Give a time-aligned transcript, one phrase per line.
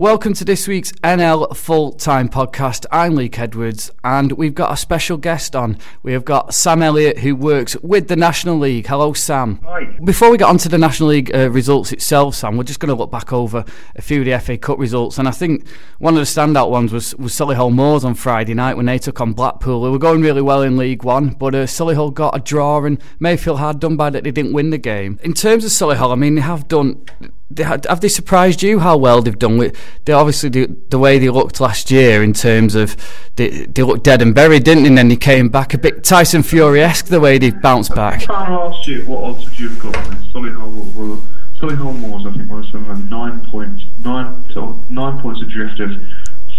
[0.00, 2.86] Welcome to this week's NL Full Time Podcast.
[2.92, 5.76] I'm Luke Edwards, and we've got a special guest on.
[6.04, 8.86] We have got Sam Elliott, who works with the National League.
[8.86, 9.58] Hello, Sam.
[9.64, 9.98] Hi.
[10.04, 12.90] Before we get on to the National League uh, results itself, Sam, we're just going
[12.90, 13.64] to look back over
[13.96, 15.66] a few of the FA Cup results, and I think
[15.98, 19.20] one of the standout ones was, was Solihull Moors on Friday night when they took
[19.20, 19.82] on Blackpool.
[19.82, 23.02] They were going really well in League One, but uh, Solihull got a draw, and
[23.18, 25.18] Mayfield hard done by that they didn't win the game.
[25.24, 27.04] In terms of Solihull, I mean, they have done
[27.50, 31.18] they, have they surprised you how well they've done with they obviously the, the way
[31.18, 32.96] they looked last year in terms of
[33.36, 36.04] they, they looked dead and buried didn't they and then they came back a bit
[36.04, 39.78] Tyson Fury-esque the way they bounced back I asked you what odds would you have
[39.80, 41.22] got on this Solihull
[41.58, 44.44] Solihull Moors I think was something nine points nine,
[44.90, 45.90] nine points adrift of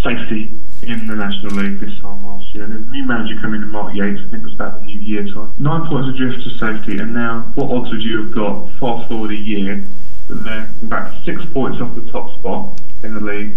[0.03, 2.63] safety in the National League this time last year.
[2.63, 5.23] A new manager coming in, Mark Yates, I think it was about the new year
[5.23, 5.51] time.
[5.59, 9.31] Nine points adrift to safety, and now what odds would you have got fast forward
[9.31, 9.83] a year
[10.29, 13.55] they're about six points off the top spot in the league,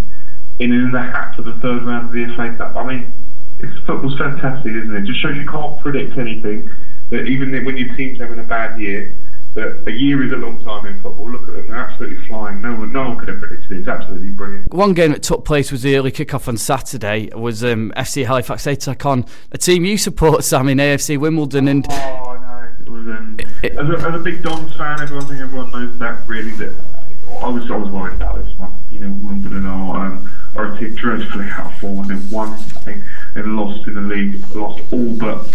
[0.59, 2.77] in in the hat for the third round of the FA Cup.
[2.77, 3.13] I mean,
[3.59, 5.05] it's, football's fantastic, isn't it?
[5.05, 6.71] Just shows you can't predict anything.
[7.11, 9.15] That even when your team's having a bad year,
[9.55, 11.31] that a year is a long time in football.
[11.31, 12.63] Look at them; they're absolutely flying.
[12.63, 13.81] No one, no one could have predicted it.
[13.81, 14.73] It's absolutely brilliant.
[14.73, 17.29] One game that took place was the early kick-off on Saturday.
[17.35, 21.69] Was um, FC Halifax they took on a team you support, Sam, in AFC Wimbledon,
[21.69, 21.87] and.
[21.91, 22.32] Oh,
[22.89, 26.27] was um, as, a, as a big Dons fan, everyone I think everyone knows that
[26.29, 26.75] really that
[27.41, 28.73] I was I was worried about this one.
[28.91, 32.09] You know, Wimbledon are um, are a team dreadfully out of form.
[32.09, 33.03] They've won, I think
[33.35, 35.47] they've lost in the league, lost all but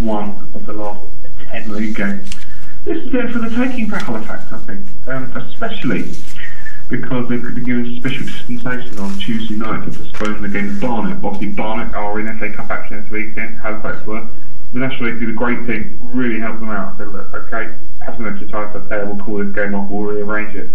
[0.00, 1.06] one of the last
[1.50, 2.30] ten league games.
[2.84, 6.14] This is there for the taking for Halifax, I think, um, especially
[6.88, 10.80] because they could be given special dispensation on Tuesday night to postpone the game of
[10.80, 11.24] Barnet.
[11.24, 13.58] Obviously, Barnet are in FA Cup action this weekend.
[13.60, 14.28] Halifax were
[14.72, 16.96] the National League did a great thing, really helped them out.
[16.96, 20.02] Said, look, okay, have some extra time for player, we'll call this game off, we'll
[20.02, 20.70] rearrange it.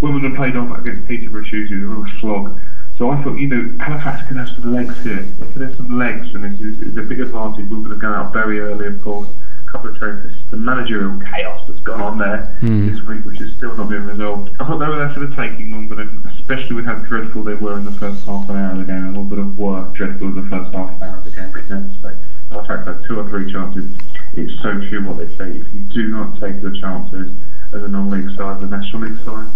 [0.00, 2.58] Wimbledon played off against Peterborough Tuesday, a real slog.
[2.96, 5.20] So I thought, you know, Halifax can have some legs here.
[5.38, 7.68] They can have some legs, and this is, it's a big advantage.
[7.68, 9.28] Wimbledon going to go out very early, of course.
[9.66, 12.90] A couple of trains, the managerial chaos that's gone on there mm.
[12.90, 14.54] this week, which is still not being resolved.
[14.60, 17.76] I thought they were there for the taking, Wimbledon, especially with how dreadful they were
[17.76, 19.04] in the first half an hour of the game.
[19.04, 21.52] a little bit of work dreadful in the first half an hour of the game,
[21.52, 23.90] but to Halifax had two or three chances.
[24.34, 25.58] It's so true what they say.
[25.58, 27.34] If you do not take your chances
[27.72, 29.48] as a non-league side, the National League side,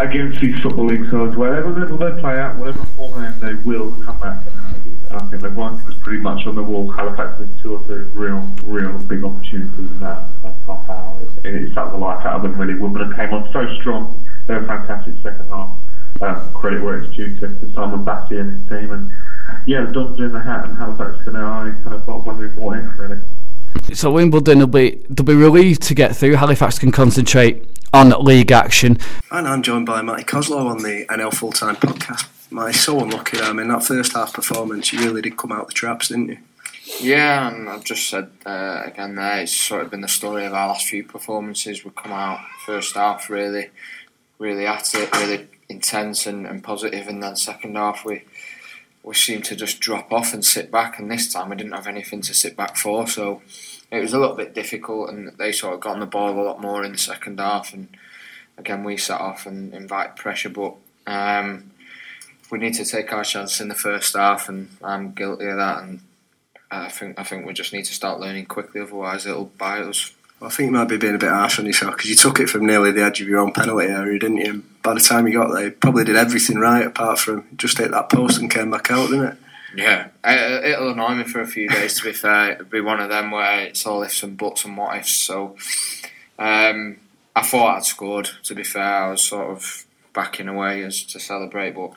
[0.00, 4.18] against these football league sides, whatever level they play at, whatever format they will come
[4.18, 4.42] back.
[5.10, 6.90] And I think the writing was pretty much on the wall.
[6.90, 10.28] Halifax has two or three real, real big opportunities that
[10.66, 11.20] half hour.
[11.44, 12.74] It, it sucked the life out of them really.
[12.74, 14.24] Wimbledon came on so strong.
[14.46, 15.76] They were fantastic second half.
[16.20, 18.92] Um, credit where it's due to, to Simon Bassey and his team.
[18.92, 19.10] And
[19.66, 22.54] yeah, the Dons in the hat, and Halifax are now I kind of thought wondering
[22.56, 23.20] what if really.
[23.92, 26.34] So Wimbledon will be they'll be relieved to get through.
[26.34, 28.98] Halifax can concentrate on league action.
[29.30, 32.28] And I'm joined by Matty Kosylo on the NL Full Time podcast.
[32.50, 33.40] My so unlucky.
[33.40, 36.38] I mean, that first half performance, you really did come out the traps, didn't you?
[37.00, 40.52] Yeah, and I've just said uh, again there, it's sort of been the story of
[40.52, 41.84] our last few performances.
[41.84, 43.70] We come out first half really,
[44.38, 48.24] really at it, really intense and, and positive, and then second half we
[49.04, 50.98] we seemed to just drop off and sit back.
[50.98, 53.42] And this time we didn't have anything to sit back for, so
[53.90, 55.10] it was a little bit difficult.
[55.10, 57.72] And they sort of got on the ball a lot more in the second half.
[57.74, 57.88] And
[58.56, 60.74] again, we sat off and invite pressure, but
[61.06, 61.70] um,
[62.50, 65.82] we need to take our chance in the first half, and I'm guilty of that.
[65.82, 66.00] And
[66.70, 70.12] I think I think we just need to start learning quickly, otherwise it'll bite us.
[70.44, 72.48] I think you might be being a bit harsh on yourself because you took it
[72.48, 74.50] from nearly the edge of your own penalty area, didn't you?
[74.50, 77.78] And by the time you got there, you probably did everything right apart from just
[77.78, 79.38] hit that post and came back out, didn't it?
[79.76, 81.98] Yeah, it'll annoy me for a few days.
[81.98, 84.76] To be fair, it'll be one of them where it's all ifs and buts and
[84.76, 85.22] what ifs.
[85.22, 85.56] So
[86.38, 86.98] um,
[87.34, 88.30] I thought I'd scored.
[88.44, 91.92] To be fair, I was sort of backing away as to celebrate, but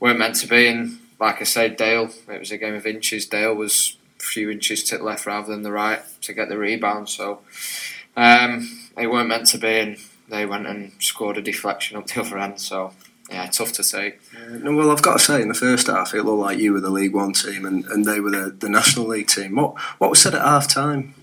[0.00, 0.66] weren't meant to be.
[0.66, 3.26] And like I said, Dale, it was a game of inches.
[3.26, 7.08] Dale was few inches to the left rather than the right to get the rebound.
[7.08, 7.40] So
[8.16, 9.96] um, it weren't meant to be, and
[10.28, 12.60] they went and scored a deflection up the other end.
[12.60, 12.92] So
[13.30, 14.16] yeah, tough to say.
[14.36, 16.72] Uh, no, well, I've got to say, in the first half, it looked like you
[16.72, 19.56] were the League One team and, and they were the, the National League team.
[19.56, 21.14] What what was said at half time?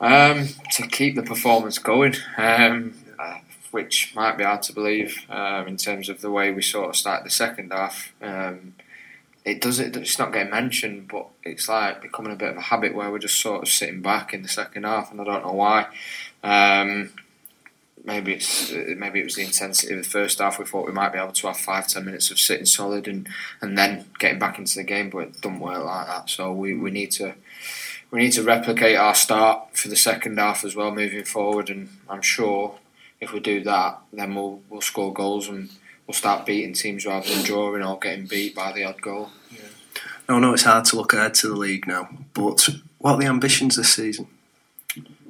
[0.00, 3.38] Um, to keep the performance going, um, uh,
[3.70, 6.96] which might be hard to believe um, in terms of the way we sort of
[6.96, 8.14] started the second half.
[8.22, 8.74] Um,
[9.44, 9.96] it does it.
[9.96, 13.18] It's not getting mentioned, but it's like becoming a bit of a habit where we're
[13.18, 15.86] just sort of sitting back in the second half, and I don't know why.
[16.42, 17.10] Um,
[18.04, 20.58] maybe it's maybe it was the intensity of the first half.
[20.58, 23.28] We thought we might be able to have five ten minutes of sitting solid and
[23.60, 26.30] and then getting back into the game, but it doesn't work like that.
[26.30, 27.34] So we, we need to
[28.10, 31.70] we need to replicate our start for the second half as well moving forward.
[31.70, 32.78] And I'm sure
[33.20, 35.70] if we do that, then we'll we'll score goals and
[36.10, 39.30] we'll start beating teams rather than drawing or getting beat by the odd goal.
[39.48, 39.60] Yeah.
[40.28, 42.08] No, no, it's hard to look ahead to the league now.
[42.34, 42.68] But
[42.98, 44.26] what are the ambitions this season?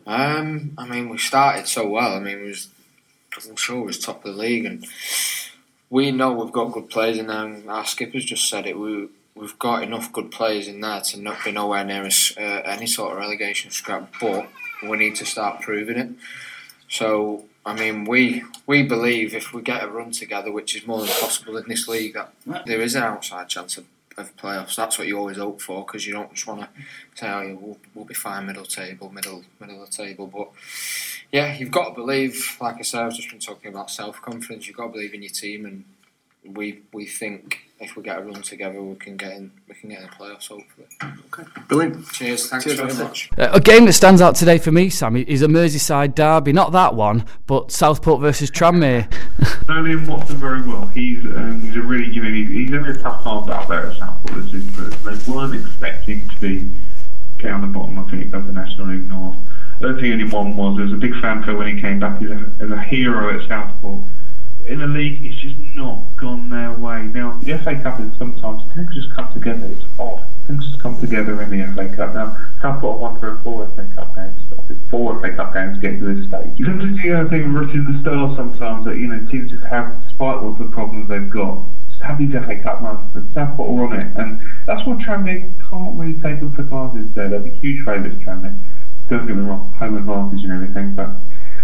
[0.06, 2.14] Um, I mean, we started so well.
[2.14, 2.68] I mean, we was
[3.46, 4.86] I'm sure we was top of the league, and
[5.90, 7.44] we know we've got good players in there.
[7.44, 8.78] And our skipper's just said it.
[8.78, 12.62] We we've got enough good players in there to not be nowhere near us, uh,
[12.64, 14.14] any sort of relegation scrap.
[14.18, 14.48] But
[14.82, 16.08] we need to start proving it.
[16.88, 20.98] So I mean, we we believe if we get a run together, which is more
[21.00, 22.32] than possible in this league, that
[22.66, 23.84] there is an outside chance of,
[24.18, 24.74] of playoffs.
[24.74, 26.68] That's what you always hope for because you don't just want to
[27.14, 30.48] say, "Oh, yeah, we'll, we'll be fine, middle table, middle middle of the table." But
[31.30, 32.56] yeah, you've got to believe.
[32.60, 34.66] Like I said, I've just been talking about self confidence.
[34.66, 35.84] You've got to believe in your team, and
[36.44, 39.50] we we think if we get a run together, we can get in.
[39.68, 40.48] We can get in the playoffs.
[40.48, 40.86] Hopefully.
[41.02, 42.06] Okay, brilliant.
[42.12, 42.48] Cheers.
[42.48, 43.30] Thanks Cheers very much.
[43.38, 46.52] Uh, a game that stands out today for me, Sammy, is a Merseyside derby.
[46.52, 49.10] Not that one, but Southport versus Tranmere.
[49.68, 50.86] know Liam Watson very well.
[50.88, 53.86] He's um, he's a really you know he's, he's having a tough time out there
[53.86, 54.90] at Southport this season.
[55.04, 56.70] They weren't expecting to be
[57.42, 57.98] down the bottom.
[57.98, 59.36] I think of the National League North.
[59.76, 60.76] I don't think anyone was.
[60.76, 62.20] There was a big fanfare when he came back.
[62.20, 64.02] He's a, he's a hero at Southport
[64.70, 67.02] in the league, it's just not gone their way.
[67.02, 69.66] Now, the FA Cup is sometimes things just come together.
[69.66, 70.24] It's odd.
[70.46, 72.14] Things just come together in the FA Cup.
[72.14, 74.40] Now, Southport won for four FA Cup games.
[74.88, 76.56] Four FA Cup games get to this stage.
[76.56, 79.90] You don't see anything written in the stars sometimes that you know teams just have,
[80.04, 81.66] despite all the problems they've got.
[81.90, 83.14] Just have these FA Cup runs.
[83.16, 87.12] And Southport are on it, and that's what Tranmere can't really take them for granted.
[87.16, 88.22] There, they'll be huge favourites.
[88.22, 88.56] Tranmere.
[89.08, 91.10] Don't get me wrong, home advantage and everything, but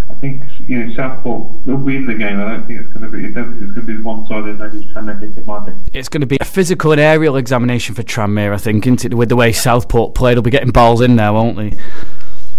[0.09, 2.41] I think you know Southport will win the game.
[2.41, 3.27] I don't think it's going to be.
[3.27, 4.59] I don't think it's going to be one-sided.
[4.59, 5.73] Maybe Tranmere think it might be.
[5.93, 8.53] It's going to be a physical and aerial examination for Tranmere.
[8.53, 9.15] I think, isn't it?
[9.15, 11.77] With the way Southport play, they'll be getting balls in there, won't they?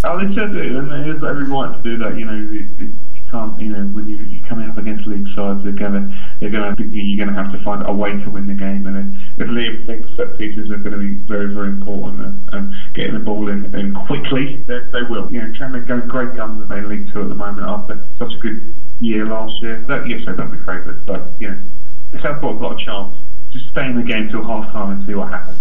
[0.04, 2.18] Oh, they should do, and they have every right to do that.
[2.18, 2.92] You know, it, it,
[3.30, 5.74] can't, you know, when you, you're coming up against league sides, they're
[6.40, 8.86] gonna, they're gonna, you're gonna have to find a way to win the game.
[8.88, 12.76] And if Liam thinks that pieces are going to be very, very important and, and
[12.94, 15.32] getting the ball in, in quickly, they, they will.
[15.32, 18.34] You know, Tranmere going great guns in their League Two at the moment after such
[18.34, 19.84] a good year last year.
[19.88, 23.16] That, yes, they don't be favourites, but you know, Southport got a chance,
[23.52, 25.60] just stay in the game till half time and see what happens.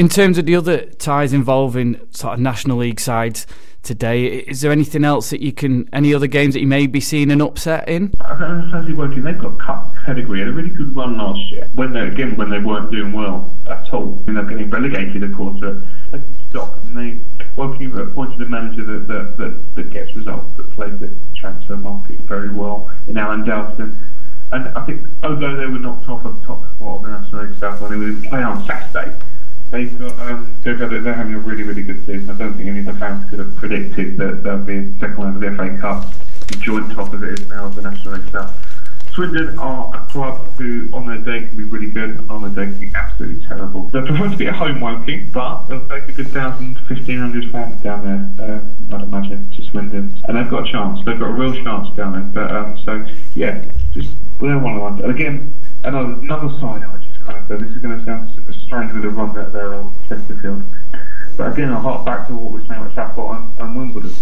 [0.00, 3.46] In terms of the other ties involving sort of National League sides
[3.82, 7.00] today, is there anything else that you can, any other games that you may be
[7.00, 8.10] seeing an upset in?
[8.18, 9.24] Know fancy Woking.
[9.24, 10.38] They've got cup pedigree.
[10.38, 11.68] Had a really good run last year.
[11.74, 15.34] When they again when they weren't doing well at all, and they're getting relegated, of
[15.34, 15.60] course.
[15.60, 17.20] But stock, and they
[17.56, 22.20] Woking appointed a manager that that, that, that gets results, that plays the transfer market
[22.20, 23.98] very well in Alan Dowson.
[24.50, 27.44] And I think, although they were knocked off at the top spot of the National
[27.44, 29.14] League South, when they were play on Saturday,
[29.70, 32.30] They've got um, they've a, they're having a really really good season.
[32.30, 35.36] I don't think any of the fans could have predicted that they'll be second round
[35.36, 36.12] of the FA Cup,
[36.48, 38.52] the joint top of it is now the National League South.
[39.12, 42.72] Swindon are a club who, on their day, can be really good, on their day,
[42.72, 43.82] can be absolutely terrible.
[43.88, 47.82] They prefer to be at home Woking, but they'll take a good 1,000, 1,500 fans
[47.82, 50.16] down there, uh, I'd imagine, to Swindon.
[50.28, 51.04] And they've got a chance.
[51.04, 52.46] They've got a real chance down there.
[52.46, 55.02] But um, So, yeah, just they're one of the ones.
[55.02, 55.52] And again,
[55.82, 56.82] another, another side,
[57.50, 58.30] so this is going to sound
[58.64, 60.62] strange with a run that they're on Chesterfield.
[61.36, 64.14] But again, I'll hop back to what we are saying with Southport and, and Wimbledon.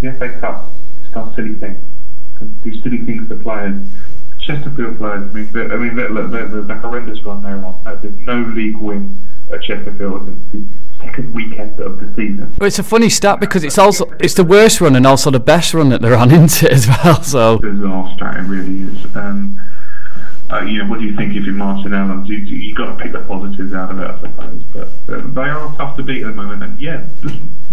[0.00, 0.72] The FA Cup
[1.12, 1.78] does silly things.
[2.62, 3.86] Do silly things to players
[4.40, 7.78] Chesterfield players, I mean, I mean, they're, they're, they're, they're horrendous run they're on.
[7.84, 9.18] There's no league win
[9.52, 12.54] at Chesterfield since the second weekend of the season.
[12.58, 15.40] Well, it's a funny stat because it's also it's the worst run and also the
[15.40, 17.22] best run that they're on into as well.
[17.22, 19.16] So stat it really is.
[19.16, 19.60] Um,
[20.52, 22.24] uh, you know, what do you think if you're Martin Allen?
[22.26, 24.62] You, you, got to pick the positives out of it, I suppose.
[25.06, 26.62] But uh, they are tough to beat at the moment.
[26.62, 27.06] And yeah,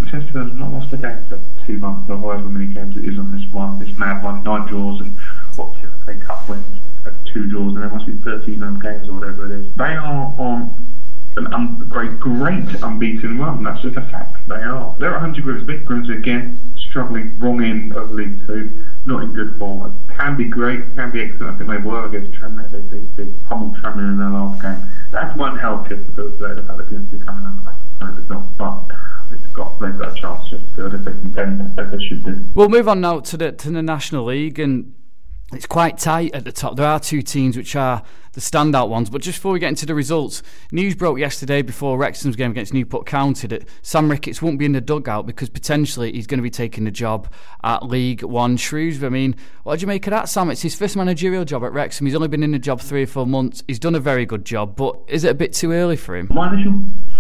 [0.10, 3.18] Chesterfield has not lost a game for two months or however many games it is
[3.18, 5.18] on this one, this mad one, nine draws and
[5.56, 6.80] what FA Cup wins,
[7.26, 9.74] two draws, and there must be 13 home games or whatever it is.
[9.76, 10.74] They are on
[11.36, 13.64] an un- great, great unbeaten run.
[13.64, 14.48] That's just a fact.
[14.48, 14.96] They are.
[15.00, 15.78] They're at 100 Grimsby.
[15.80, 19.96] Grimsby again struggling wrong end of League Two, not in good form.
[20.18, 21.54] Can be great, can be excellent.
[21.54, 22.72] I think they were against Tranmere.
[22.72, 24.82] They, they, they pummeled Tranmere in their last game.
[25.12, 26.56] That won't help Chesterfield today.
[26.56, 28.98] The fact that Grimsby coming on the back of the top, but
[29.30, 32.44] they've got they've got a chance Chesterfield if they can contend as they should do.
[32.56, 34.92] We'll move on now to the to the National League and
[35.54, 36.76] it's quite tight at the top.
[36.76, 38.04] There are two teams which are
[38.38, 39.10] the standout ones.
[39.10, 42.72] But just before we get into the results, news broke yesterday before Wrexham's game against
[42.72, 46.44] Newport County that Sam Ricketts won't be in the dugout because potentially he's going to
[46.44, 47.32] be taking the job
[47.64, 49.08] at League One Shrewsbury.
[49.08, 50.52] I mean, what do you make of that, Sam?
[50.52, 52.06] It's his first managerial job at Wrexham.
[52.06, 53.64] He's only been in the job three or four months.
[53.68, 56.28] He's done a very good job, but is it a bit too early for him?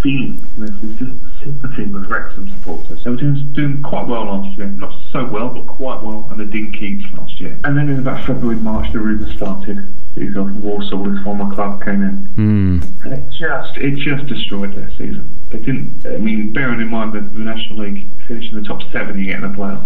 [0.02, 1.12] Feeling this is just
[1.44, 3.04] sympathy with Wrexham supporters.
[3.04, 4.68] They were doing, doing quite well last year.
[4.68, 7.60] Not so well, but quite well under Dean Keates last year.
[7.64, 11.84] And then in about February, March, the rumours started He's off Walsall, his former club,
[11.84, 12.28] came in.
[12.36, 13.06] Mm.
[13.06, 15.30] And it just, it just destroyed their season.
[15.52, 18.82] They didn't, I mean, bearing in mind that the National League finished in the top
[18.92, 19.86] seven, you get in the playoffs.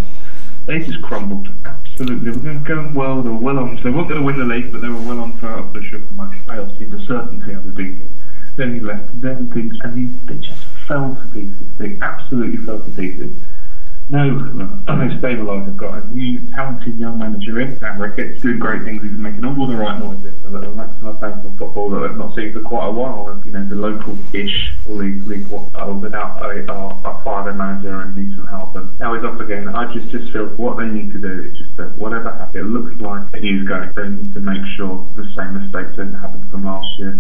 [0.67, 1.49] They just crumbled.
[1.65, 2.31] Absolutely.
[2.31, 3.75] They were going well, They were well on.
[3.83, 5.83] They weren't going to win the league, but they were well on for up the
[5.83, 7.99] sugar most playoffs seemed a certainty of the big
[8.55, 11.77] Then he left, then things, and he, they just fell to pieces.
[11.77, 13.31] They absolutely fell to pieces.
[14.11, 15.69] No, no stabilised.
[15.69, 19.01] I've got a new talented young manager in, Sam Ricketts, doing great things.
[19.01, 20.35] He's making all the right noises.
[20.43, 23.41] And I'm maximum fans of football that I've not seen for quite a while.
[23.45, 28.35] You know, the local-ish league, league uh, without a, a, a father manager and needs
[28.35, 28.75] some help.
[28.75, 29.69] And now he's off again.
[29.69, 32.67] I just, just feel what they need to do is just that whatever happens, it
[32.67, 33.93] looks like he is going.
[33.95, 37.17] They need to make sure the same mistakes didn't happen from last year.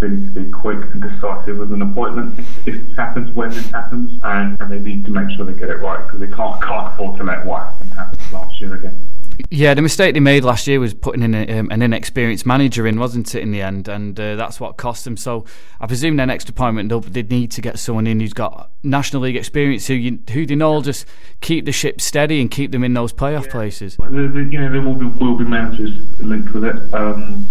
[0.00, 3.70] They need to be quick and decisive with an appointment if this happens, when this
[3.70, 6.62] happens, and, and they need to make sure they get it right because they can't,
[6.62, 9.06] can't afford to let what happened happen last year again.
[9.50, 12.86] Yeah, the mistake they made last year was putting in a, um, an inexperienced manager
[12.86, 13.86] in, wasn't it, in the end?
[13.86, 15.16] And uh, that's what cost them.
[15.16, 15.44] So
[15.80, 19.22] I presume their next appointment, they'll, they need to get someone in who's got National
[19.22, 21.06] League experience, who you, who they know will just
[21.40, 23.52] keep the ship steady and keep them in those playoff yeah.
[23.52, 23.96] places.
[23.96, 27.46] The, the, you know, there will be, will be managers linked with it, um,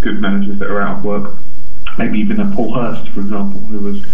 [0.00, 1.36] good managers that are out of work
[2.00, 4.04] maybe even a Paul Hurst, for example, who was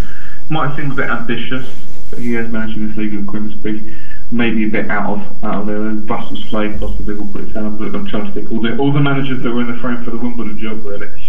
[0.49, 1.67] might seem a bit ambitious.
[2.11, 3.97] But he has managed in this league with Grimsby,
[4.31, 5.91] maybe a bit out of out of there.
[5.93, 7.77] Brussels flag, possibly will put it down.
[7.79, 10.05] But I'm trying to stick all the all the managers that were in the frame
[10.05, 11.09] for the Wimbledon job, really.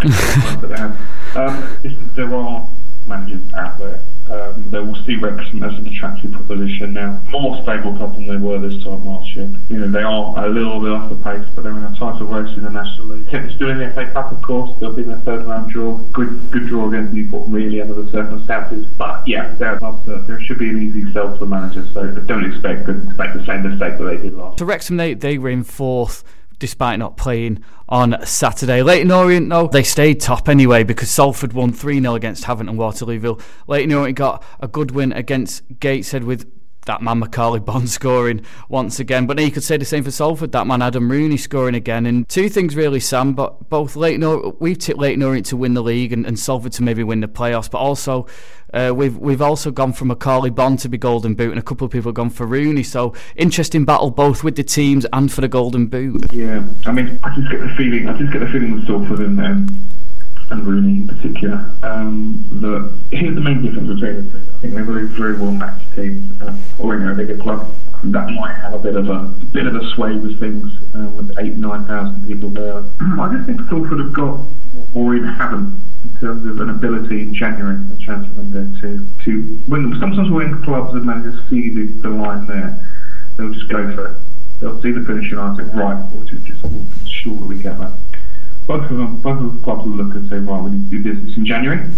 [1.36, 1.78] um,
[2.14, 2.68] there are
[3.06, 7.20] managers out there um, they will see Wrexham as an attractive proposition now.
[7.30, 9.50] More stable club than they were this time last year.
[9.68, 12.26] You know, they are a little bit off the pace, but they're in a title
[12.26, 13.28] race in the National League.
[13.54, 14.78] Still in the FA Cup, of course.
[14.80, 15.96] They'll be in a third round draw.
[16.12, 18.86] Good good draw against Newport, really, under the circumstances.
[18.96, 20.40] But yeah, they're there.
[20.40, 23.44] Should be an easy sell to the manager, so don't expect them to make the
[23.44, 24.58] same mistake that they did last.
[24.58, 26.22] So Wrexham, they, they were in fourth
[26.58, 28.82] despite not playing on Saturday.
[28.82, 32.78] Leyton Orient, though, they stayed top anyway because Salford won 3 0 against Havant and
[32.78, 33.40] Waterlooville.
[33.66, 36.50] Leyton Orient got a good win against Gateshead with
[36.88, 39.26] that man Macauley Bonne scoring once again.
[39.26, 42.04] But you could say the same for Salford, that man Adam Rooney scoring again.
[42.04, 45.82] And two things really, Sam, but both Orient, we've tipped Leyton Orient to win the
[45.82, 48.26] league and, and Salford to maybe win the playoffs, but also
[48.74, 51.84] uh, we've we've also gone for Macauley Bonne to be Golden Boot, and a couple
[51.86, 52.82] of people have gone for Rooney.
[52.82, 56.32] So interesting battle both with the teams and for the Golden Boot.
[56.32, 59.20] Yeah, I mean, I just get the feeling, I just get the feeling with Salford
[59.20, 59.84] and um,
[60.50, 61.70] and Rooney in particular.
[61.82, 64.38] Um, that here's the main difference between the two.
[64.54, 67.74] I think they're very very well matched teams, uh, or in a bigger club
[68.04, 71.36] that might have a bit of a bit of a sway with things uh, with
[71.38, 72.78] eight nine thousand people there.
[73.20, 74.40] I just think Salford have got
[74.94, 79.62] or even haven't in terms of an ability in January in transfer window to to
[79.66, 82.78] when sometimes when clubs and managers see the, the line there,
[83.36, 84.16] they'll just go for it.
[84.60, 87.60] They'll see the finishing line and think, right, we'll just, just we'll sure that we
[87.60, 87.92] get that.
[88.68, 90.98] Both of them, both of the clubs will look and say, right, we need to
[90.98, 91.90] do business in January,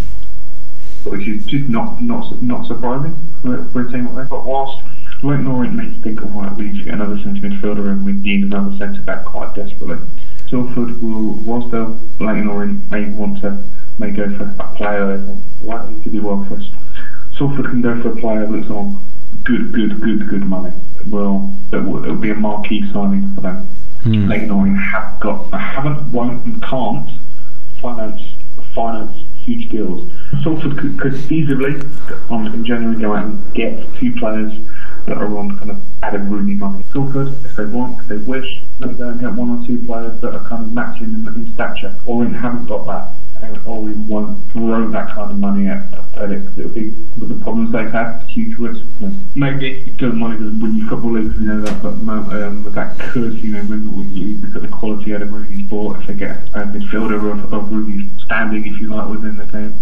[1.03, 4.29] which is just not not not surprising for, for a team like that.
[4.31, 4.81] But whilst
[5.25, 8.13] Leyton Orient may think, all right, we need to get another centre midfielder and we
[8.13, 9.99] need another centre back quite desperately.
[10.49, 13.65] Salford will, whilst they'll Orient may want to
[13.99, 16.61] may go for a player that's likely to do well for.
[17.37, 19.05] Salford can go for a player that's on
[19.43, 20.73] good, good, good, good money.
[21.09, 23.69] Well, will, it'll be a marquee signing for them.
[24.03, 24.29] Hmm.
[24.29, 27.11] Leyton Orient have got, haven't, won't, and can't
[27.81, 28.23] finance
[28.75, 30.11] finance huge deals.
[30.43, 31.81] Salford could, could easily,
[32.29, 34.53] on, in January, go out and get two players
[35.07, 36.85] that are on kind of Adam Rooney money.
[36.93, 40.21] Salford, if they want, if they wish, they go and get one or two players
[40.21, 41.95] that are kind of matching in, in stature.
[42.07, 43.20] Orient haven't got that.
[43.67, 45.83] Or we won't throw that kind of money at,
[46.17, 48.83] at it because it'll be with the problems they've had, huge risk.
[49.35, 52.99] Maybe it doesn't money doesn't win you football leagues, you know that, but um, that
[52.99, 56.39] could, you know, when you look at the quality Adam Rooney's bought, if they get
[56.55, 59.79] a midfielder of, of Rooney's standing, if you like, within the game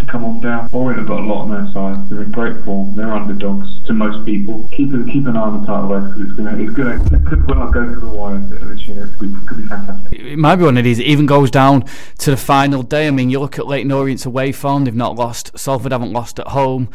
[0.00, 0.68] to come on down.
[0.72, 2.08] Orient have got a lot on their side.
[2.08, 2.94] They're in great form.
[2.96, 4.66] They're underdogs to most people.
[4.72, 7.46] Keep keep an eye on the title race because it's gonna it's gonna it could
[7.48, 9.04] well go to the wire this year.
[9.04, 10.18] It could, could be fantastic.
[10.18, 10.98] It might be one of these.
[10.98, 11.84] It even goes down
[12.18, 13.06] to the final day.
[13.06, 14.84] I mean, you look at Leyton Orient's away form.
[14.84, 15.58] They've not lost.
[15.58, 16.88] Salford haven't lost at home.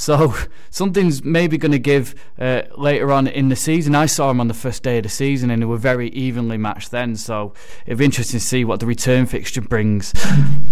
[0.00, 0.34] So
[0.70, 3.94] something's maybe going to give uh, later on in the season.
[3.94, 6.56] I saw them on the first day of the season, and they were very evenly
[6.56, 7.16] matched then.
[7.16, 7.52] So
[7.84, 10.14] it'll be interesting to see what the return fixture brings.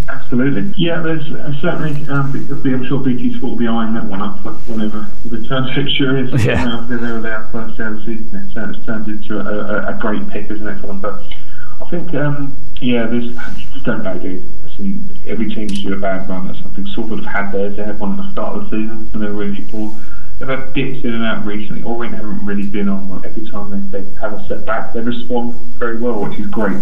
[0.08, 1.02] Absolutely, yeah.
[1.02, 2.08] There's uh, certainly.
[2.08, 5.74] Um, I'm sure BT Sport will be eyeing that one up for whenever the return
[5.74, 6.42] fixture is.
[6.42, 6.66] Yeah.
[6.66, 8.34] Uh, they were there first day of the season.
[8.34, 11.00] It turns, it turns into a, a, a, great pick, isn't it, for them?
[11.02, 11.22] But
[11.82, 13.36] I think, um, yeah, there's.
[13.74, 16.46] Just don't know, dude and every team's due a bad run.
[16.46, 17.76] That's something Salford have had theirs.
[17.76, 19.94] They had one at the start of the season and they were really poor.
[20.38, 21.82] They've had dips in and out recently.
[21.82, 23.24] Orient haven't really been on.
[23.24, 26.80] Every time they, they have a setback, they respond very well, which is great.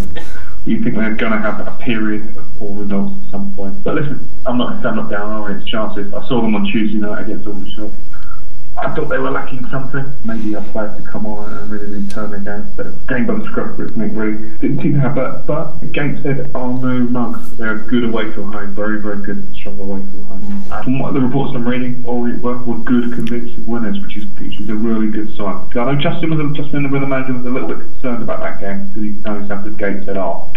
[0.67, 3.83] you think they're going to have a period of poor results at some point.
[3.83, 6.13] But listen, I'm not, I'm not down on its chances.
[6.13, 7.91] I saw them on Tuesday night against Aldershot.
[8.79, 10.05] I thought they were lacking something.
[10.25, 12.67] Maybe a player to come on and really, really turn the game.
[12.77, 14.13] But game by the scruff for Nick
[14.61, 15.45] didn't seem to have that.
[15.47, 17.57] But Gateshead are no mugs.
[17.57, 18.75] They're good away from home.
[18.75, 20.65] Very, very good, strong away from home.
[20.71, 24.27] And from what the reports I'm reading, all were, were good, convincing winners, which is
[24.39, 25.69] which is a really good sign.
[25.75, 28.89] I know Justin was Justin, the manager, was a little bit concerned about that game
[28.89, 30.51] because he knows how good Gateshead are.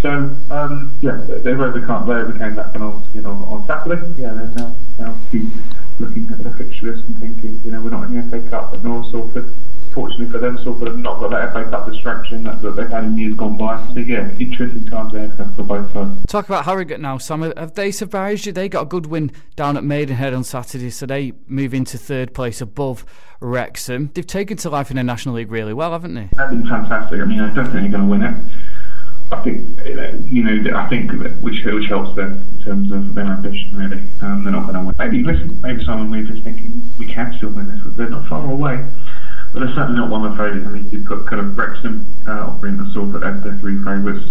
[0.00, 4.20] So um, yeah, they've overcome they overcame that phenomenon you know, on Saturday.
[4.20, 5.16] Yeah, they're now now
[6.02, 8.72] looking at the fixture list and thinking, you know, we're not in the FA Cup,
[8.72, 9.54] but nor Salford.
[9.94, 13.04] Fortunately for them, Salford have not got that FA Cup distraction that, that they've had
[13.04, 13.76] in years gone by.
[13.94, 16.26] So yeah, interesting times ahead for both sides.
[16.26, 17.42] Talk about Harrogate now, Sam.
[17.56, 18.52] Have they surprised you?
[18.52, 22.34] They got a good win down at Maidenhead on Saturday, so they move into third
[22.34, 23.04] place above
[23.40, 24.10] Wrexham.
[24.14, 26.28] They've taken to life in the National League really well, haven't they?
[26.36, 27.20] They've been fantastic.
[27.20, 28.34] I mean, I don't think they're going to win it.
[29.32, 29.78] I think
[30.30, 31.10] you know I think
[31.40, 34.02] which which helps them in terms of their ambition really.
[34.20, 34.94] Um, they're not going to win.
[34.98, 37.80] Maybe listen, maybe Simon Weaver is thinking we can still win this.
[37.96, 38.84] They're not far away,
[39.52, 40.66] but they're certainly not one of the favourites.
[40.66, 44.28] I mean, you put kind of Wrexham, uh, offering the Salford as their three favourites.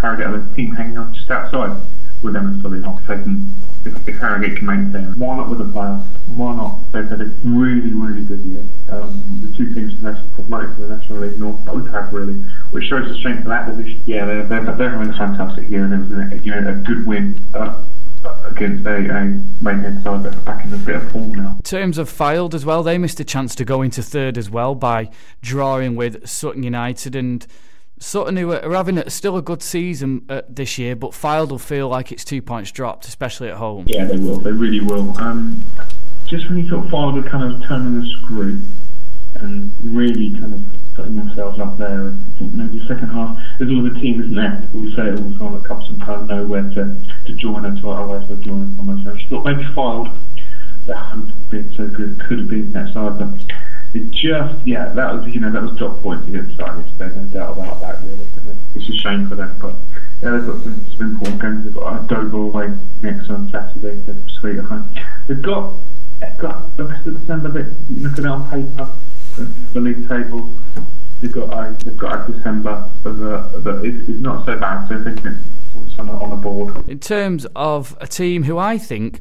[0.00, 1.80] Harrogate are the team hanging on just outside
[2.22, 3.50] with them as fully not taking
[3.86, 6.02] if Harrogate can maintain, why not with the player?
[6.34, 6.78] Why not?
[6.92, 8.64] They've had a really, really good year.
[8.90, 12.34] Um, the two teams have promoted to the National League North both have really,
[12.70, 14.02] which shows the strength of that division.
[14.06, 16.74] Yeah, they're, they're, they're having a fantastic year, and it was a, you know, a
[16.74, 17.40] good win.
[17.54, 17.82] Uh,
[18.44, 19.24] against a, a
[19.62, 21.54] Maidenhead side that back in a bit of form now.
[21.56, 24.50] In terms of Fylde as well, they missed a chance to go into third as
[24.50, 25.10] well by
[25.42, 27.46] drawing with Sutton United and
[27.98, 31.58] Sutton who are having a, still a good season uh, this year, but Fylde will
[31.58, 33.84] feel like it's two points dropped, especially at home.
[33.88, 34.38] Yeah, they will.
[34.38, 35.16] They really will.
[35.18, 35.62] Um,
[36.26, 38.60] just when you thought Fylde were kind of turning the screw
[39.36, 40.60] and really kind of
[40.94, 44.68] putting themselves up there, I think maybe second half, there's all the team, isn't there?
[44.74, 47.32] We say it all the time that comes and kind of know where to, to
[47.32, 49.06] join us or where to join us almost.
[49.06, 50.14] I just thought maybe Fylde,
[50.86, 53.55] that hadn't been so good, could have been that side, but
[53.94, 56.56] it just, yeah, that was, you know, that was top points to get.
[56.98, 58.26] There's no doubt about that, really.
[58.74, 59.74] It's a shame for them, but
[60.22, 61.64] yeah, they've got some, some important games.
[61.64, 62.72] They've got a Dover away
[63.02, 64.88] next on Saturday, so sweet at home.
[65.26, 65.74] They've got,
[66.20, 68.90] they've got the rest of December, they, looking at on paper,
[69.72, 70.50] the league table,
[71.20, 75.14] they've got a, they've got a December that is, is not so bad, so they
[75.20, 75.42] can
[75.98, 76.88] on the board.
[76.88, 79.20] In terms of a team who I think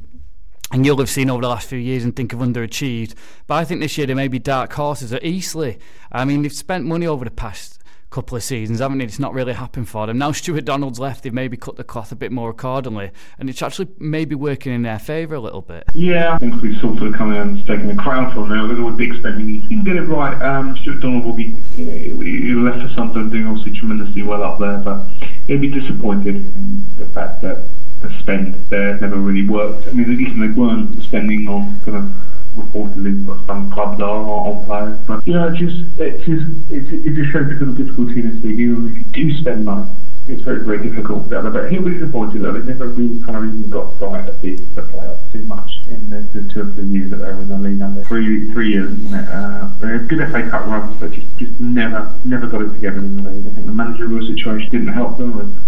[0.71, 3.13] and you'll have seen over the last few years and think of underachieved.
[3.47, 5.77] But I think this year there may be dark horses at Eastleigh.
[6.11, 7.75] I mean, they've spent money over the past
[8.15, 9.03] couple of seasons, haven't they?
[9.03, 10.17] It's not really happened for them.
[10.17, 13.61] Now Stewart Donald's left, they've maybe cut the cloth a bit more accordingly, and it's
[13.61, 15.83] actually maybe working in their favour a little bit.
[15.93, 18.69] Yeah, I think we've sort of come in and taken the crown from them.
[18.69, 19.49] There's always big spending.
[19.49, 20.41] You can get it right.
[20.41, 24.59] Um, Stewart Donald will be, you know, left for something doing obviously tremendously well up
[24.59, 25.05] there, but
[25.47, 27.67] he'll be disappointed in the fact that
[28.07, 29.87] the spend there never really worked.
[29.87, 32.11] I mean, at least they weren't spending on kind of
[32.55, 37.05] reportedly what some clubs are on players, but you know, it just it just it,
[37.05, 38.59] it just shows the kind of difficulty in this league.
[38.59, 39.89] Even if you do spend money,
[40.27, 41.29] it's very very difficult.
[41.29, 44.55] But he'll be disappointed that they never really kind of even got right at the,
[44.55, 47.49] the playoffs too much in the, the two or three years that they were in
[47.49, 47.81] the league.
[47.81, 49.29] Under three three years, isn't it?
[49.29, 53.29] Uh, good FA Cup runs, but just just never never got it together in the
[53.29, 53.47] league.
[53.47, 55.37] I think the managerial situation didn't help them.
[55.37, 55.64] With,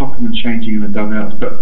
[0.00, 1.36] chopping and changing in the dugouts.
[1.36, 1.52] But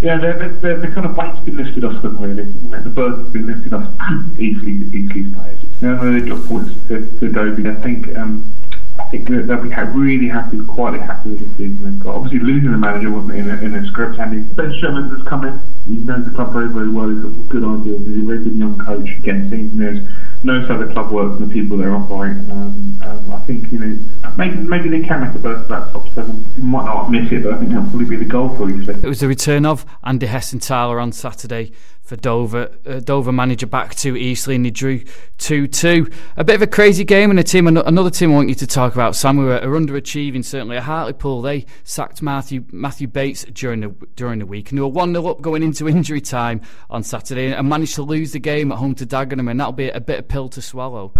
[0.00, 2.44] yeah, they're, they're, the kind of weight's been lifted off them really.
[2.44, 3.88] The burden's been lifted off
[4.38, 5.60] Eastleigh, Eastleigh players.
[5.80, 7.68] Now they drop points to, to Dobie.
[7.68, 8.52] I think um,
[8.98, 12.16] I think they'll be really happy, quite happy with the season they've got.
[12.16, 14.18] Obviously, losing the manager wasn't in a, in a script.
[14.18, 15.60] And Ben Sherman has come in.
[15.86, 17.08] He knows the club very, very well.
[17.08, 18.06] He's got good ideas.
[18.06, 19.08] He's a very good young coach.
[19.18, 22.50] Again, seeing there's how the club works and the people they're operating.
[22.50, 23.98] Um, um, I think you know
[24.36, 26.44] maybe maybe they can make a burst of that top seven.
[26.58, 28.88] Might not miss it, but I think that'll probably be the goal for you.
[28.88, 31.72] It was the return of Andy Hessenthaler on Saturday
[32.06, 32.70] for Dover.
[32.86, 35.02] Uh, Dover manager back to Eastleigh and they drew
[35.38, 36.08] 2 2.
[36.36, 38.66] A bit of a crazy game and a team, another team I want you to
[38.66, 40.76] talk about, Sam, who are, are underachieving certainly.
[40.76, 44.88] At Hartlepool, they sacked Matthew Matthew Bates during the, during the week and they were
[44.88, 48.70] 1 0 up going into injury time on Saturday and managed to lose the game
[48.70, 51.12] at home to Dagenham and that'll be a bit of pill to swallow.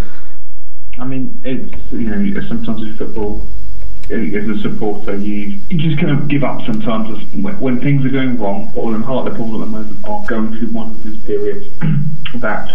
[0.99, 3.47] I mean, it's, you know, sometimes in football,
[4.11, 8.39] as a supporter, you, you just kind of give up sometimes when, things are going
[8.39, 8.73] wrong.
[8.77, 11.67] Or in Hartlepool at the moment are going through one of those periods
[12.37, 12.71] that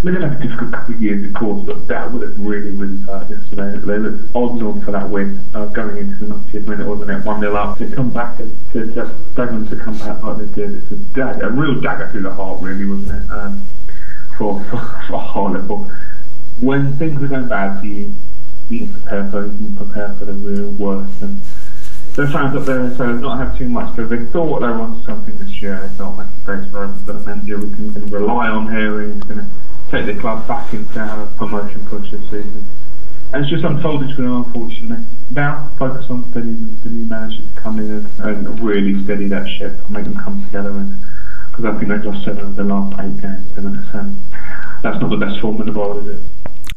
[0.00, 2.40] I mean, they've had a difficult couple of years, of course, but that would have
[2.40, 3.76] really, really hurt yesterday.
[3.76, 7.22] They looked odds on for that win uh, going into the 90th minute, wasn't it?
[7.22, 7.76] 1 0 up.
[7.78, 9.04] To come back and to, to
[9.36, 12.62] to come back like they did, it's a, dag- a real dagger through the heart,
[12.62, 13.30] really, wasn't it?
[13.30, 13.62] Um,
[14.38, 15.92] for, for, for Hartlepool.
[16.60, 18.14] When things are going bad for you,
[18.68, 21.22] you prepare for it and prepare for the real worst.
[21.22, 21.40] And
[22.14, 25.38] the fans up there so not have too much because they thought they on something
[25.38, 25.80] this year.
[25.80, 29.00] They thought, a base for us, we've got a manager we can, rely on here
[29.00, 29.46] and he's going to
[29.90, 32.66] take the club back into our promotion push this season.
[33.32, 35.04] And it's just unfolded for them, unfortunately.
[35.30, 39.28] Now, focus on the new, the new manager to come in and, and really steady
[39.28, 40.72] that ship and make them come together.
[41.50, 43.78] Because I think they've lost seven of the last eight games, and
[44.82, 46.26] that's not the best form in the world, is it?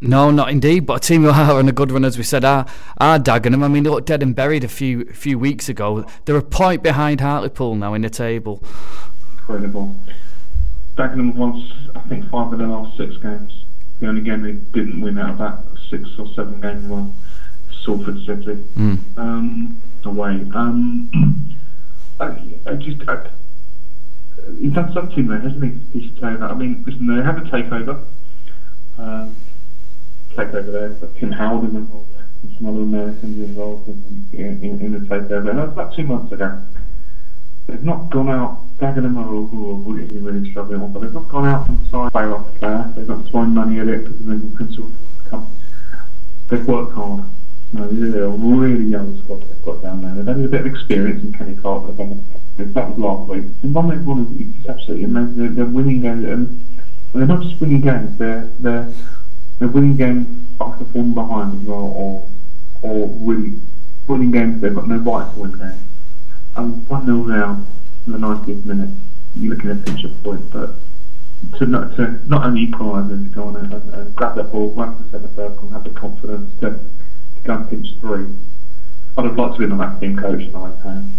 [0.04, 0.86] No, not indeed.
[0.86, 2.66] But a team who are on a good run, as we said, are,
[2.98, 3.64] are Dagenham.
[3.64, 6.06] I mean, they looked dead and buried a few few weeks ago.
[6.26, 8.64] They're a point behind Hartlepool now in the table.
[9.40, 9.96] Incredible.
[10.96, 13.64] Dagenham won, I think, five of the last six games.
[14.00, 17.14] The only game they didn't win out of that six or seven game one,
[17.84, 19.00] Salford City mm.
[19.18, 20.46] um, away.
[20.54, 21.56] Um,
[22.20, 22.36] I,
[22.66, 23.08] I just.
[23.08, 23.30] I,
[24.60, 25.64] he's done something there, hasn't
[25.94, 26.00] he?
[26.00, 28.04] He's I mean, listen, they have a takeover.
[28.98, 29.36] Um,
[30.36, 30.90] takeover uh, there.
[30.90, 32.10] But Tim Howard involved
[32.44, 35.50] and some other Americans involved in, in, in, in the takeover.
[35.50, 36.62] And that was about two months ago.
[37.68, 41.46] They've not gone out, Dagenham or who are really struggling on, but they've not gone
[41.46, 42.92] out and signed player off player.
[42.96, 44.90] They've not thrown money at it because they can sort
[45.32, 45.48] of.
[46.50, 47.24] They've worked hard.
[47.72, 50.14] No, they're a really young squad they've got down there.
[50.14, 51.96] They've had a bit of experience in Kenny Clark.
[51.96, 53.46] That was last week.
[53.64, 55.38] And one they've won is absolutely amazing.
[55.38, 56.64] They're, they're winning games, and
[57.14, 58.18] they're not just winning games.
[58.20, 58.94] They're they're
[59.60, 62.30] they're winning games after falling behind as well, or
[62.82, 63.62] or winning
[64.08, 65.82] winning games they've got no right to win games.
[66.56, 67.66] And one 0 now
[68.06, 68.90] in the 90th minute.
[69.36, 70.76] You're looking at a of point, but
[71.58, 74.52] to not to not only equalise and to go on and, and, and grab that
[74.52, 77.88] ball, run to the centre circle, and have the confidence to, to go and pinch
[78.00, 78.26] three.
[79.18, 81.12] I'd have liked to be on that team coach the right hand.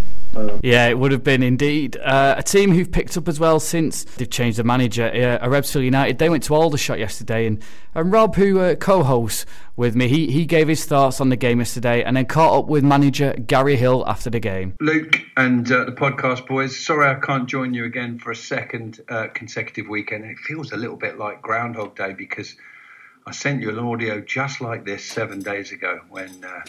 [0.63, 1.97] Yeah, it would have been indeed.
[1.97, 5.85] Uh, a team who've picked up as well since they've changed the manager, uh, Ebbsfleet
[5.85, 6.19] United.
[6.19, 7.63] They went to Aldershot yesterday, and,
[7.95, 11.59] and Rob, who uh, co-hosts with me, he, he gave his thoughts on the game
[11.59, 14.75] yesterday, and then caught up with manager Gary Hill after the game.
[14.81, 19.01] Luke and uh, the podcast boys, sorry I can't join you again for a second
[19.09, 20.25] uh, consecutive weekend.
[20.25, 22.57] It feels a little bit like Groundhog Day because
[23.27, 26.63] I sent you an audio just like this seven days ago when uh,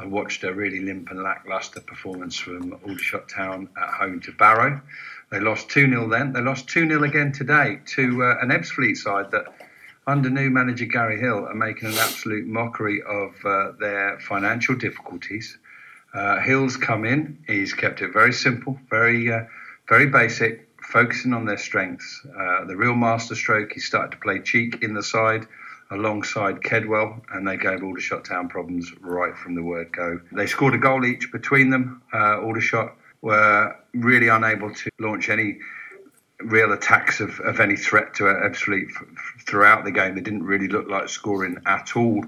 [0.00, 4.80] I watched a really limp and lacklustre performance from Aldershot Town at home to Barrow.
[5.30, 6.32] They lost 2 0 then.
[6.32, 9.46] They lost 2 0 again today to uh, an Ebbsfleet side that,
[10.06, 15.58] under new manager Gary Hill, are making an absolute mockery of uh, their financial difficulties.
[16.14, 17.36] Uh, Hill's come in.
[17.48, 19.44] He's kept it very simple, very, uh,
[19.88, 22.24] very basic, focusing on their strengths.
[22.24, 25.48] Uh, the real masterstroke, he started to play Cheek in the side
[25.90, 30.20] alongside Kedwell, and they gave Aldershot Town problems right from the word go.
[30.32, 32.02] They scored a goal each between them.
[32.12, 35.58] Uh, Aldershot were really unable to launch any
[36.40, 38.88] real attacks of, of any threat to Ebbsfleet
[39.46, 40.14] throughout the game.
[40.14, 42.24] They didn't really look like scoring at all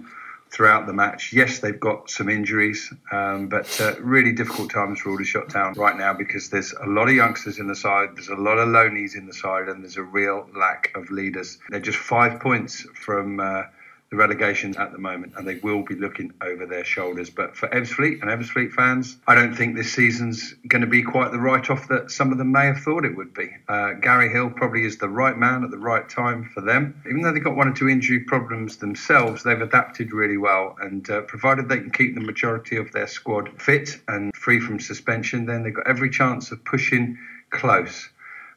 [0.51, 1.33] throughout the match.
[1.33, 5.97] Yes, they've got some injuries, um, but uh, really difficult times for Aldershot Town right
[5.97, 9.15] now because there's a lot of youngsters in the side, there's a lot of lonies
[9.15, 11.59] in the side, and there's a real lack of leaders.
[11.69, 13.41] They're just five points from.
[13.41, 13.63] Uh,
[14.11, 17.31] the relegation at the moment, and they will be looking over their shoulders.
[17.31, 21.31] But for Ebbsfleet and Ebbsfleet fans, I don't think this season's going to be quite
[21.31, 23.51] the write-off that some of them may have thought it would be.
[23.69, 27.01] Uh, Gary Hill probably is the right man at the right time for them.
[27.07, 31.09] Even though they've got one or two injury problems themselves, they've adapted really well, and
[31.09, 35.47] uh, provided they can keep the majority of their squad fit and free from suspension,
[35.47, 37.17] then they've got every chance of pushing
[37.51, 38.09] close.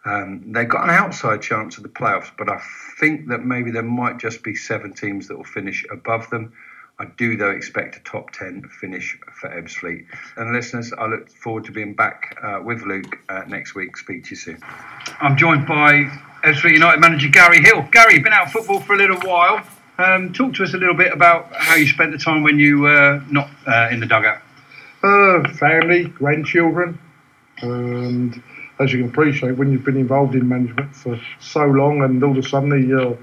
[0.05, 2.61] Um, they've got an outside chance of the playoffs, but I
[2.99, 6.53] think that maybe there might just be seven teams that will finish above them.
[6.99, 10.05] I do, though, expect a top 10 finish for Ebbsfleet.
[10.37, 13.97] And listeners, I look forward to being back uh, with Luke uh, next week.
[13.97, 14.59] Speak to you soon.
[15.19, 16.03] I'm joined by
[16.43, 17.87] Ebbsfleet United manager Gary Hill.
[17.91, 19.65] Gary, you've been out of football for a little while.
[19.97, 22.81] Um, talk to us a little bit about how you spent the time when you
[22.81, 24.41] were not uh, in the dugout.
[25.01, 26.99] Uh, family, grandchildren,
[27.61, 28.41] and
[28.79, 32.31] as you can appreciate, when you've been involved in management for so long and all
[32.31, 33.17] of a sudden you're,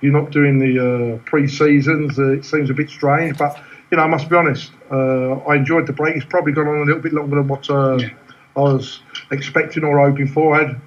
[0.00, 3.36] you're not doing the uh, pre-seasons, uh, it seems a bit strange.
[3.38, 6.16] But, you know, I must be honest, uh, I enjoyed the break.
[6.16, 8.08] It's probably gone on a little bit longer than what uh, yeah.
[8.56, 10.56] I was expecting or hoping for.
[10.56, 10.80] I had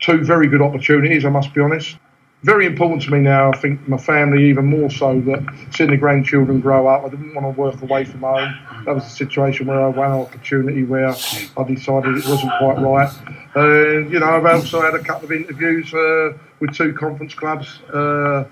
[0.00, 1.96] two very good opportunities, I must be honest
[2.42, 3.50] very important to me now.
[3.52, 7.04] I think my family even more so that seeing the grandchildren grow up.
[7.04, 8.54] I didn't want to work away from home.
[8.84, 12.78] That was a situation where I had an opportunity where I decided it wasn't quite
[12.78, 13.10] right.
[13.54, 17.80] And you know, I've also had a couple of interviews uh, with two conference clubs.
[17.92, 18.44] Uh,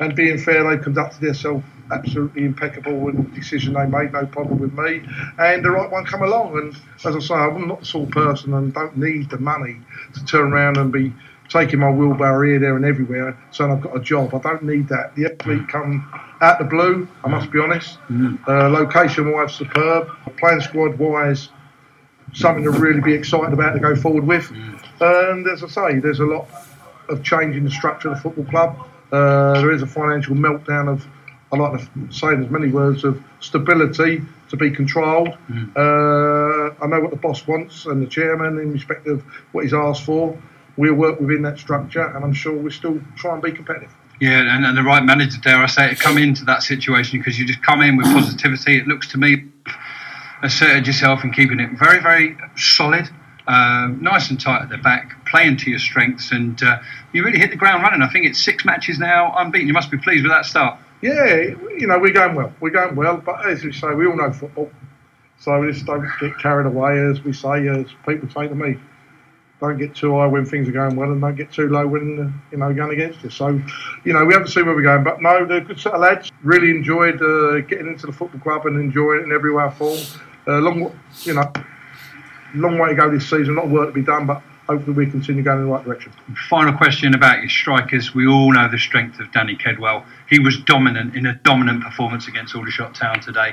[0.00, 4.58] and being fair, they conducted themselves absolutely impeccable in the decision they made, no problem
[4.58, 5.02] with me.
[5.38, 6.56] And the right one come along.
[6.56, 9.76] And as I say, I'm not the sort of person and don't need the money
[10.14, 11.12] to turn around and be
[11.50, 14.34] taking my wheelbarrow here, there, and everywhere, saying I've got a job.
[14.34, 15.14] I don't need that.
[15.16, 16.08] The athlete come
[16.40, 17.06] out the blue.
[17.24, 17.98] I must be honest.
[18.48, 20.08] Uh, location wise, superb.
[20.38, 21.48] Playing squad wise,
[22.32, 24.50] something to really be excited about to go forward with.
[25.00, 26.48] And as I say, there's a lot
[27.08, 28.86] of change in the structure of the football club.
[29.12, 31.04] Uh, there is a financial meltdown of,
[31.52, 35.30] I like to say in as many words, of stability to be controlled.
[35.76, 39.74] Uh, I know what the boss wants and the chairman in respect of what he's
[39.74, 40.40] asked for.
[40.80, 43.92] We'll work within that structure, and I'm sure we'll still try and be competitive.
[44.18, 47.38] Yeah, and, and the right manager, dare I say, to come into that situation because
[47.38, 48.78] you just come in with positivity.
[48.78, 49.44] It looks to me
[50.42, 53.10] asserted yourself and keeping it very, very solid,
[53.46, 56.78] um, nice and tight at the back, playing to your strengths, and uh,
[57.12, 58.00] you really hit the ground running.
[58.00, 59.68] I think it's six matches now unbeaten.
[59.68, 60.78] You must be pleased with that start.
[61.02, 61.42] Yeah,
[61.76, 62.54] you know, we're going well.
[62.58, 64.70] We're going well, but as we say, we all know football.
[65.40, 68.78] So we just don't get carried away, as we say, as people say to me.
[69.60, 72.18] Don't get too high when things are going well, and don't get too low when
[72.18, 73.34] uh, you know going against us.
[73.34, 73.60] So,
[74.04, 76.00] you know, we haven't seen where we're going, but no, they're a good set of
[76.00, 76.32] lads.
[76.42, 79.70] Really enjoyed uh, getting into the football club and enjoying it in every way I
[79.70, 79.98] form.
[80.48, 81.52] Uh, long, you know,
[82.54, 83.50] long way to go this season.
[83.50, 85.84] A lot of work to be done, but hopefully we continue going in the right
[85.84, 86.12] direction.
[86.48, 88.14] Final question about your strikers.
[88.14, 90.04] We all know the strength of Danny Kedwell.
[90.28, 93.52] He was dominant in a dominant performance against Aldershot Town today.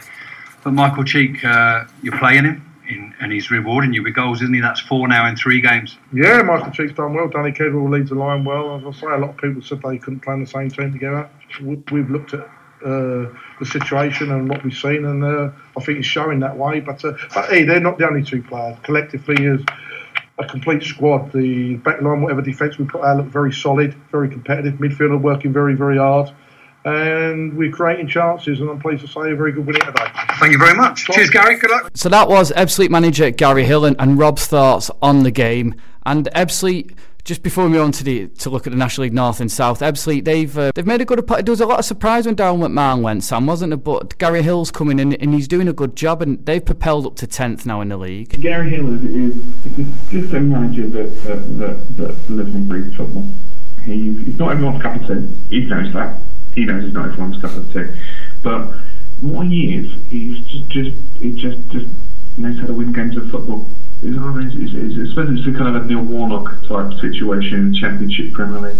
[0.64, 4.54] But Michael Cheek, uh, you're playing him, in, and he's rewarding you with goals, isn't
[4.54, 4.62] he?
[4.62, 5.98] That's four now in three games.
[6.14, 7.28] Yeah, Michael Cheek's done well.
[7.28, 8.76] Danny Kedwell leads the line well.
[8.78, 10.92] As I say, a lot of people said they couldn't play in the same team
[10.94, 11.30] together.
[11.62, 12.42] We- We've looked at
[12.86, 13.26] uh,
[13.60, 16.80] the situation and what we've seen, and uh, I think it's showing that way.
[16.80, 18.78] But, uh, but hey, they're not the only two players.
[18.84, 19.62] Collectively, as
[20.38, 24.30] a complete squad, the back line, whatever defence we put out, look very solid, very
[24.30, 24.76] competitive.
[24.76, 26.30] Midfielder working very, very hard.
[26.86, 30.06] And we're creating chances, and I'm pleased to say a very good winning today.
[30.40, 31.06] Thank you very much.
[31.06, 31.58] Cheers, Gary.
[31.58, 31.92] Good luck.
[31.96, 35.76] So that was Ebbsfleet manager Gary Hill and, and Rob's thoughts on the game.
[36.06, 36.96] And Ebbsfleet,
[37.26, 39.52] just before we move on to the to look at the National League North and
[39.52, 41.20] South, Ebbsfleet they've uh, they've made a good.
[41.20, 43.78] appo- There was a lot of surprise when Daryl McMahon went, Sam, wasn't there?
[43.78, 47.16] But Gary Hill's coming in and he's doing a good job, and they've propelled up
[47.18, 48.40] to tenth now in the league.
[48.42, 52.96] Gary Hill is, is, is just a manager that, that, that, that lives and breathes
[52.96, 53.28] football.
[53.84, 55.28] He's, he's not everyone's cup of tea.
[55.50, 56.20] He knows that.
[56.56, 57.86] He knows he's not everyone's cup of tea.
[58.44, 58.72] But
[59.22, 61.88] what he is, he's just, just he just, just
[62.38, 63.68] knows how to win games of football.
[64.02, 64.38] You know?
[64.38, 67.72] It's, it's, it's, I suppose it's a kind of a Neil Warnock type situation in
[67.72, 68.78] the Championship Premier League.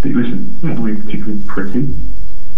[0.00, 1.94] But listen, it's not be particularly pretty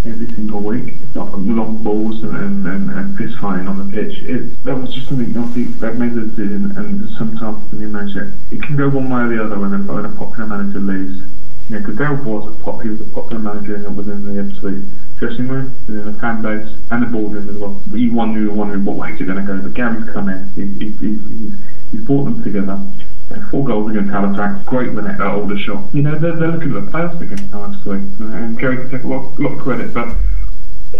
[0.06, 0.94] every single week.
[1.02, 4.22] It's not long balls and, and, and, and piss fighting on the pitch.
[4.22, 8.16] It, that was just something obviously that made the decision and sometimes when you manage
[8.16, 11.24] it, can go one way or the other when a, when a popular manager leaves.
[11.68, 14.84] Yeah, because Dale was a pop, he was a popular manager within the Ipswich
[15.18, 17.80] dressing room, within the fan base, and the boardroom as well.
[17.92, 19.60] You one knew wondering what way it going to go.
[19.60, 21.60] But Gary's come in, he's, he's, he's,
[21.92, 22.78] he's, brought them together.
[23.50, 25.94] Four goals against Halifax, great win at Aldershot.
[25.94, 29.08] You know, they're, they're looking at the playoffs against Ipswich, and Gary can take a
[29.08, 30.14] lot, lot of credit, but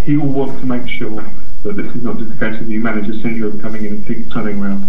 [0.02, 1.22] he will want to make sure
[1.62, 4.32] that this is not just a case of new manager syndrome coming in and things
[4.32, 4.86] turning around.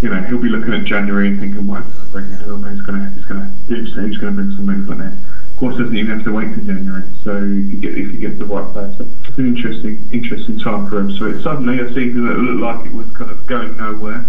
[0.00, 2.76] You know, he'll be looking at January and thinking, what is going to bring in?
[2.76, 5.18] He's going to, he's going to, he's going to bring some movement in.
[5.58, 7.02] Course, doesn't even have to wait till January.
[7.24, 10.88] So if you get, if you get the right player, it's an interesting, interesting time
[10.88, 11.10] for him.
[11.16, 14.24] So it's suddenly a season that looked like it was kind of going nowhere.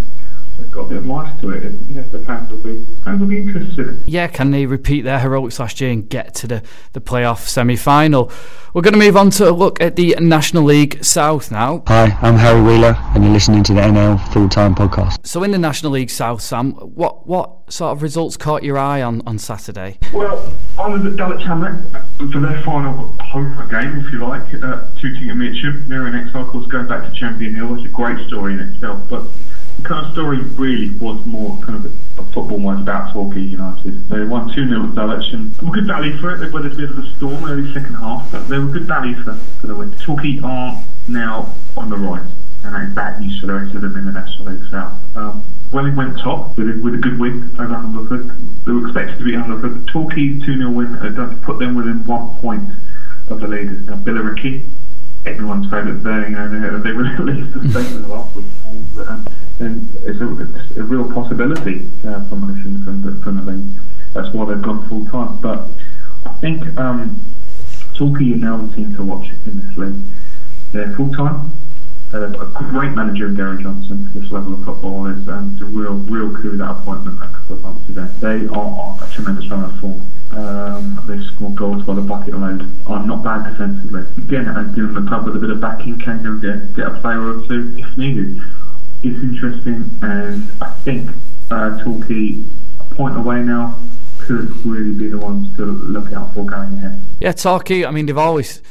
[0.59, 1.63] It's got a bit of life to it.
[1.63, 4.01] And yes, the fans will be, fans will be interested.
[4.05, 7.75] Yeah, can they repeat their heroics last year and get to the, the playoff semi
[7.75, 8.31] final?
[8.73, 11.83] We're going to move on to a look at the National League South now.
[11.87, 15.25] Hi, I'm Harry Wheeler, and you're listening to the NL Full Time Podcast.
[15.25, 19.01] So in the National League South, Sam, what what sort of results caught your eye
[19.01, 19.97] on, on Saturday?
[20.13, 21.83] Well, I was at Dulwich Hamlet
[22.31, 25.87] for their final home game, if you like, uh, Tooting and Mitcham.
[25.87, 27.75] They're in exile, of course, going back to Champion Hill.
[27.75, 29.48] It's a great story in itself, but the
[29.83, 31.91] kind of story really was more kind of
[32.31, 34.07] football was about Torquay United.
[34.09, 36.37] They won 2 0 at Dulwich and were good value for it.
[36.37, 39.15] They weathered a bit of a storm early second half, but they were good value
[39.23, 39.91] for, for the win.
[39.97, 42.29] Torquay are now on the rise,
[42.63, 44.93] and that is bad news for the rest of them in the National League South.
[45.15, 48.29] Um, Welling went top with a, with a good win over Hungerford.
[48.65, 49.85] They were expected to be Hungerford.
[49.85, 52.69] but Torquay's 2 0 win does put them within one point
[53.29, 53.85] of the leaders.
[53.85, 54.65] Now, Billericay,
[55.25, 56.35] everyone's favourite there, you
[56.79, 58.45] they, they released a statement last week
[59.07, 59.27] um,
[59.59, 63.81] it's, a, it's a real possibility uh, promotion from the, from the league.
[64.13, 65.39] That's why they've gone full time.
[65.41, 65.67] But
[66.25, 67.21] I think um,
[67.93, 70.01] Torquay are now the team to watch in this league.
[70.71, 71.51] They're full time.
[72.11, 75.65] Uh, a great manager in Gary Johnson for this level of football is um, a
[75.65, 78.05] real, real coup that appointment a couple of months ago.
[78.19, 80.01] They are a tremendous run of form.
[80.31, 82.67] Um, they score goals by the bucket load.
[82.87, 84.01] Are not bad defensively.
[84.17, 86.99] Again, and giving the club with a bit of backing, can go get, get a
[86.99, 88.41] player or two if needed.
[89.01, 91.09] It's interesting, and I think
[91.49, 92.43] uh, Torquay
[92.79, 93.79] a point away now
[94.17, 97.01] could really be the ones to look out for going ahead.
[97.19, 98.61] Yeah, Torquay, I mean, they've always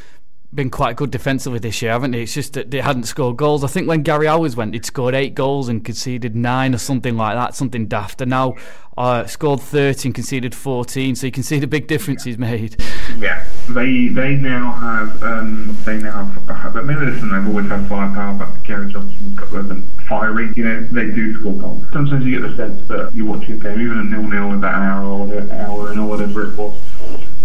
[0.52, 2.22] been quite good defensively this year, haven't they?
[2.22, 3.64] It's just that they hadn't scored goals.
[3.64, 7.16] I think when Gary Owers went, he'd scored eight goals and conceded nine or something
[7.16, 8.22] like that, something daft.
[8.22, 8.54] And now
[8.96, 11.16] uh, scored 13, conceded 14.
[11.16, 12.82] So you can see the big difference he's made.
[13.18, 16.72] Yeah, they they now have um, they now have.
[16.72, 20.52] But maybe listen, they've always had firepower, but Gary Johnson's got them fiery.
[20.56, 21.84] You know, they do score goals.
[21.92, 24.61] Sometimes you get the sense that you're watching a game, even a nil nil with
[24.62, 26.80] that hour or an hour and or whatever it was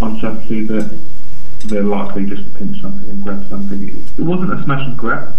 [0.02, 1.00] on Saturday that
[1.66, 4.06] they're likely just to pinch something and grab something.
[4.18, 5.38] It wasn't a smash and grab.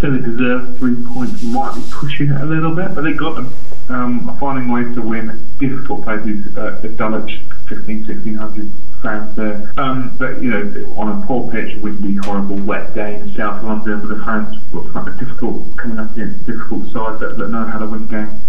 [0.00, 3.36] So they deserved three points, might be pushing it a little bit, but they got
[3.36, 3.54] them.
[3.88, 9.72] Um, finding ways to win difficult places uh, at Dulwich, 15, 1600 fans there.
[9.76, 14.00] Um, but, you know, on a poor pitch, windy, horrible, wet day in South London,
[14.00, 17.86] with the fans were difficult, coming up against difficult sides that, that know how to
[17.86, 18.40] win games.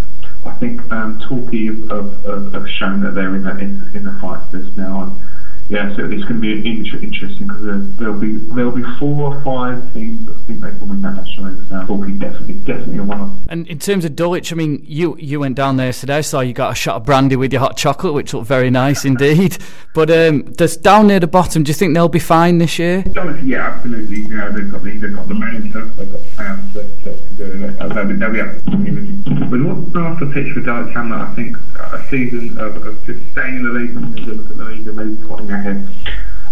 [0.45, 4.13] I think um, Torquay have, have, have, shown that they're in the, in, in the
[4.19, 5.03] fight for this now.
[5.03, 5.21] And,
[5.69, 9.93] yeah, so it's going to be interesting because there'll be there'll be four or five
[9.93, 11.71] teams that I think they can win that national league.
[11.71, 13.39] Now, Torquay definitely definitely a one.
[13.47, 16.53] And in terms of Dulwich, I mean, you you went down there today, so you
[16.53, 19.57] got a shot of brandy with your hot chocolate, which looked very nice indeed.
[19.93, 21.63] But um, down near the bottom.
[21.63, 23.03] Do you think they'll be fine this year?
[23.43, 24.17] Yeah, absolutely.
[24.17, 27.43] You know, they've got the they've got the manager, they've got fans that, that do
[27.43, 27.79] it.
[27.79, 29.42] They'll be, they'll be absolutely.
[29.53, 31.21] But what's off the pitch for Dulwich Hamlet?
[31.21, 34.63] I think a season of, of just staying in the league and look at the
[34.63, 35.87] league and maybe flying ahead.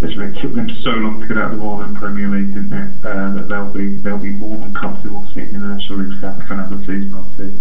[0.04, 3.04] It took them so long to get out of the Ryman Premier League, didn't it?
[3.04, 6.46] Uh, that they'll be they'll be more than comfortable sitting in the National League South
[6.46, 7.58] for another season or two.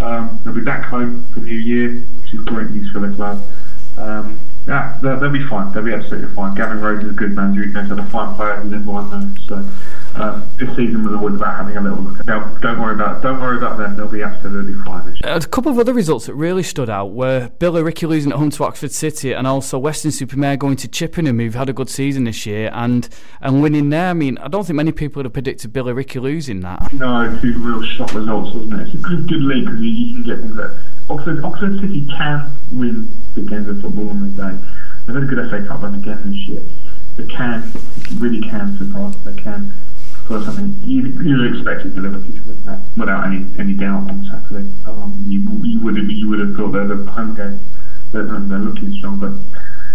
[0.00, 3.12] Um, they'll be back home for the new year, which is great news for the
[3.16, 3.42] club.
[3.96, 4.38] Um,
[4.68, 5.72] yeah, they'll, they'll, be fine.
[5.72, 6.54] They'll be absolutely fine.
[6.54, 7.64] Gavin Rose is a good manager.
[7.64, 9.36] He knows how to find players, and everyone.
[9.48, 9.68] So
[10.18, 12.26] uh, this season was always about having a little look.
[12.26, 13.96] Now, don't worry about don't worry about them.
[13.96, 15.16] They'll be absolutely fine.
[15.24, 18.64] A couple of other results that really stood out were Billericay losing at home to
[18.64, 22.70] Oxford City, and also Weston-super-Mare going to Chippenham, who've had a good season this year,
[22.72, 23.08] and
[23.40, 24.10] and winning there.
[24.10, 26.92] I mean, I don't think many people would have predicted Billericay losing that.
[26.92, 28.88] No, two real shock results, wasn't it?
[28.88, 30.70] It's a good, good league because you, you can get things like
[31.10, 31.44] Oxford.
[31.44, 34.58] Oxford City can win the games of football on the day.
[35.06, 36.62] They've had a good FA Cup run again this year.
[37.16, 37.72] They can,
[38.18, 39.14] really can surprise.
[39.24, 39.72] They can
[40.28, 44.70] for something you you expected Liberty to win that without any any doubt on Saturday.
[44.84, 47.58] Um, you you would have you would have thought they're the home game.
[48.12, 49.32] They're, they're looking strong, but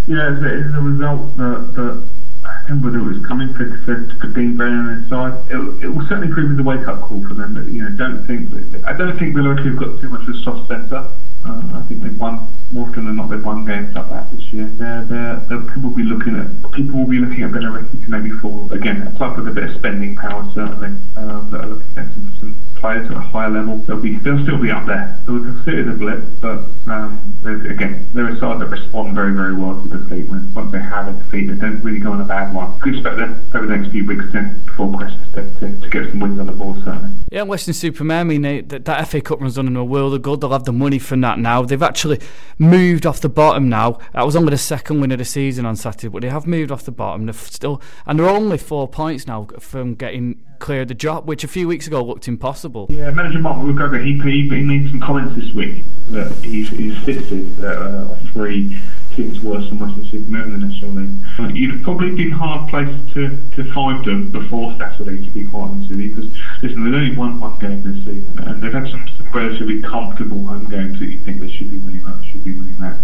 [0.08, 2.04] you know, as a, as a result, the, the
[2.46, 5.34] I don't know whether it was coming for, for, for Dean Brennan and his side.
[5.50, 7.54] It, it will certainly prove as a wake up call for them.
[7.54, 10.36] But you know, don't think that, I don't think Billericay have got too much of
[10.36, 11.08] a soft centre.
[11.46, 13.30] Uh, I think they've won more often than not.
[13.30, 14.68] They've won games like that this year.
[14.78, 18.10] They're, they're, they're, people will be looking at people will be looking at Billericay to
[18.10, 19.02] maybe fall again.
[19.02, 22.32] A club with a bit of spending power certainly um, that are looking at some,
[22.40, 23.78] some players at a higher level.
[23.78, 25.18] They'll be they'll still be up there.
[25.26, 26.60] They'll see it as a blip, but
[26.92, 30.28] um, again, they're a side that respond very very well to defeat.
[30.30, 32.78] When once they have a defeat, they don't really go on a bad one.
[32.82, 36.10] Could expect them over the next few weeks to, before Christmas to, to, to, get
[36.10, 37.10] some wins on the board certainly.
[37.32, 40.22] Yeah, Weston-super-Mare, I mean, they, that, that FA Cup run's done them a world of
[40.22, 40.42] good.
[40.42, 41.64] They'll have the money from that now.
[41.64, 42.20] They've actually
[42.60, 43.98] moved off the bottom now.
[44.14, 46.72] That was only the second win of the season on Saturday, but they have moved
[46.72, 47.26] off the bottom.
[47.26, 51.44] They're still, and they're only four points now from getting clear of the drop, which
[51.44, 52.73] a few weeks ago looked impossible.
[52.90, 56.96] Yeah, manager Mark McGregor, he, he, he made some comments this week that he's, he's
[56.98, 58.82] insisted that uh, three
[59.16, 61.56] teams worse than Weston-super-Mare in the National League.
[61.56, 65.70] You'd have probably been hard placed to, to find them before Saturday, to be quite
[65.70, 66.32] honest with you, because
[66.64, 70.44] listen, they've only won one game this season, and they've had some, some relatively comfortable
[70.46, 72.98] home games that you think they should be winning that, should be winning that.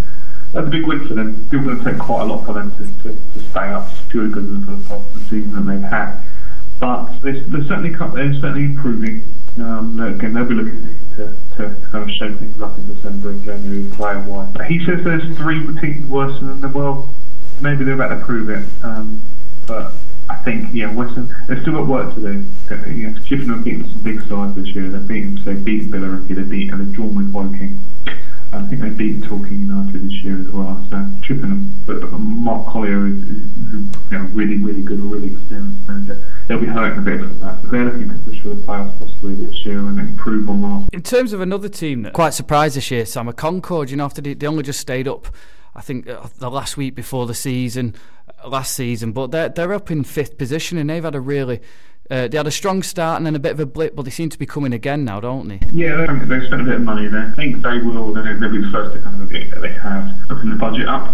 [0.52, 1.46] That's a big win for them.
[1.48, 4.14] Still going to take quite a lot for them to, to, to stay up, a
[4.14, 4.34] good
[4.66, 4.72] for
[5.14, 6.24] the, season that they've had.
[6.80, 9.22] But they're certainly they're certainly improving.
[9.62, 13.32] Um, again, they'll be looking to, to, to, kind of shake things up in December
[13.32, 14.54] and January player wise.
[14.68, 16.74] He says there's three teams worse than them.
[16.74, 17.10] Well,
[17.62, 18.68] maybe they're about to prove it.
[18.84, 19.22] Um,
[19.68, 19.94] but
[20.30, 22.46] I think, yeah, Weston, they've still got work to do.
[22.68, 24.90] They're, you know, Chippenham some big sides this year.
[24.90, 27.80] They've beaten, so they've beaten Billericay, they've beaten, they've drawn with Woking.
[28.52, 30.84] I think they've beaten Torquay United this year as well.
[30.90, 33.74] So Chippenham, but Mark Collier is, is, is
[34.12, 36.24] you know, really, really good, really experienced manager.
[36.50, 37.62] They'll be hurting a bit from that.
[37.62, 40.90] But they're looking to push for the playoffs possibly this year and improve on last.
[40.92, 43.92] In terms of another team that quite surprised this year, Sam, a Concord.
[43.92, 45.28] You know, after they, they only just stayed up.
[45.76, 47.94] I think uh, the last week before the season,
[48.44, 51.62] uh, last season, but they're they're up in fifth position and they've had a really
[52.10, 54.12] uh, they had a strong start and then a bit of a blip, but they
[54.12, 55.60] seem to be coming again now, don't they?
[55.72, 57.28] Yeah, they've spent a bit of money there.
[57.32, 58.12] I think they will.
[58.12, 61.14] They'll be the first to kind of get they have opened the budget up.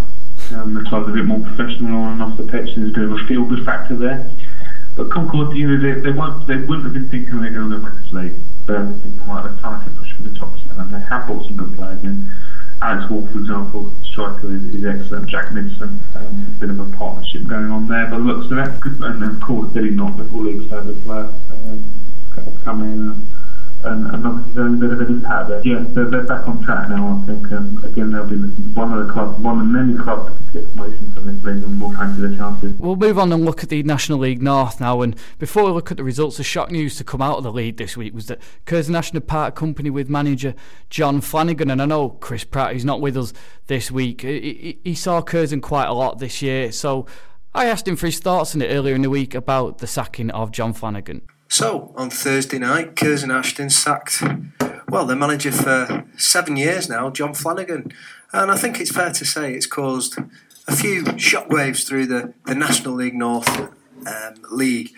[0.53, 2.99] Um, the club's a bit more professional on and off the pitch, and there's a
[2.99, 4.31] bit of a feel good factor there.
[4.95, 7.79] But Concord, you know, they, they, won't, they wouldn't have been thinking they're going to
[7.79, 8.33] win this league.
[8.65, 10.91] They're thinking, right, to push for the top seven.
[10.91, 12.31] They have brought some good players in.
[12.81, 15.27] Alex Wall, for example, striker is, is excellent.
[15.27, 18.07] Jack Midson, um, a bit of a partnership going on there.
[18.07, 21.83] But looks of it, and of course Billy Knott, the full league service player, um,
[22.63, 23.09] come in.
[23.09, 23.34] And,
[23.86, 25.61] and, and obviously a bit of an impact there.
[25.63, 27.51] Yeah, they're, they're back on track now, I think.
[27.51, 28.38] Um, again, they'll be
[28.73, 31.63] one of the clubs, one of many clubs that can get promotion from this league
[31.63, 32.73] and will fancy the chances.
[32.79, 35.01] We'll move on and look at the National League North now.
[35.01, 37.51] And before we look at the results, the shock news to come out of the
[37.51, 40.55] league this week was that Curzon National Park company with manager
[40.89, 41.69] John Flanagan.
[41.69, 43.33] And I know Chris Pratt, he's not with us
[43.67, 44.21] this week.
[44.21, 46.71] He, he saw Curzon quite a lot this year.
[46.71, 47.05] So
[47.53, 50.29] I asked him for his thoughts on it earlier in the week about the sacking
[50.31, 51.21] of John Flanagan.
[51.47, 54.21] So, on Thursday night, Curzon Ashton sacked,
[54.89, 57.93] well, their manager for seven years now, John Flanagan.
[58.33, 60.17] And I think it's fair to say it's caused
[60.67, 64.91] a few shockwaves through the, the National League North um, League.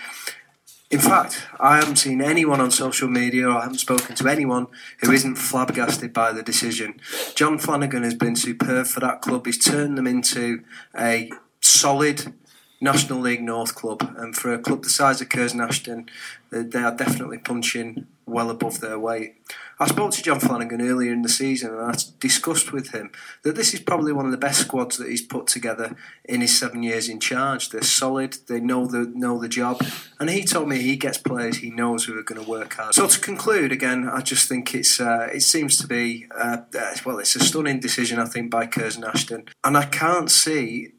[0.90, 4.68] In fact, I haven't seen anyone on social media or I haven't spoken to anyone
[5.02, 7.02] who isn't flabbergasted by the decision.
[7.36, 9.46] John Flanagan has been superb for that club.
[9.46, 10.64] He's turned them into
[10.98, 11.30] a
[11.60, 12.34] solid
[12.80, 16.10] National League North club, and for a club the size of Curzon Ashton,
[16.52, 19.36] they are definitely punching well above their weight.
[19.80, 23.12] I spoke to John Flanagan earlier in the season, and I discussed with him
[23.44, 26.58] that this is probably one of the best squads that he's put together in his
[26.58, 27.70] seven years in charge.
[27.70, 29.84] They're solid, they know the know the job,
[30.20, 32.96] and he told me he gets players he knows who are going to work hard.
[32.96, 36.96] So to conclude, again, I just think it's uh, it seems to be uh, uh
[37.06, 40.94] well, it's a stunning decision I think by Curzon Ashton, and I can't see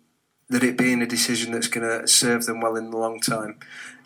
[0.48, 3.58] that it being a decision that's going to serve them well in the long time.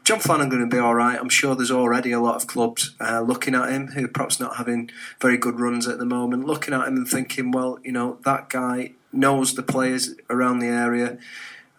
[0.04, 1.18] John Flanagan going to be all right.
[1.18, 4.56] I'm sure there's already a lot of clubs uh, looking at him who perhaps not
[4.56, 4.90] having
[5.20, 8.48] very good runs at the moment, looking at him and thinking, well, you know, that
[8.48, 11.18] guy knows the players around the area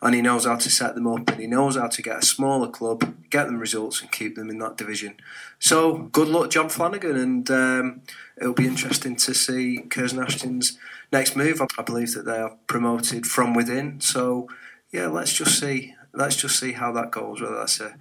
[0.04, 2.26] and he knows how to set them up and he knows how to get a
[2.26, 5.16] smaller club, get them results and keep them in that division.
[5.60, 8.02] So good luck, John Flanagan, and um,
[8.38, 10.78] it'll be interesting to see Curzon Ashton's
[11.14, 11.62] next move.
[11.62, 14.02] I believe that they are promoted from within.
[14.02, 14.50] So
[14.92, 15.96] yeah, let's just see.
[16.14, 17.42] Let's just see how that goes.
[17.42, 17.96] Whether that's a,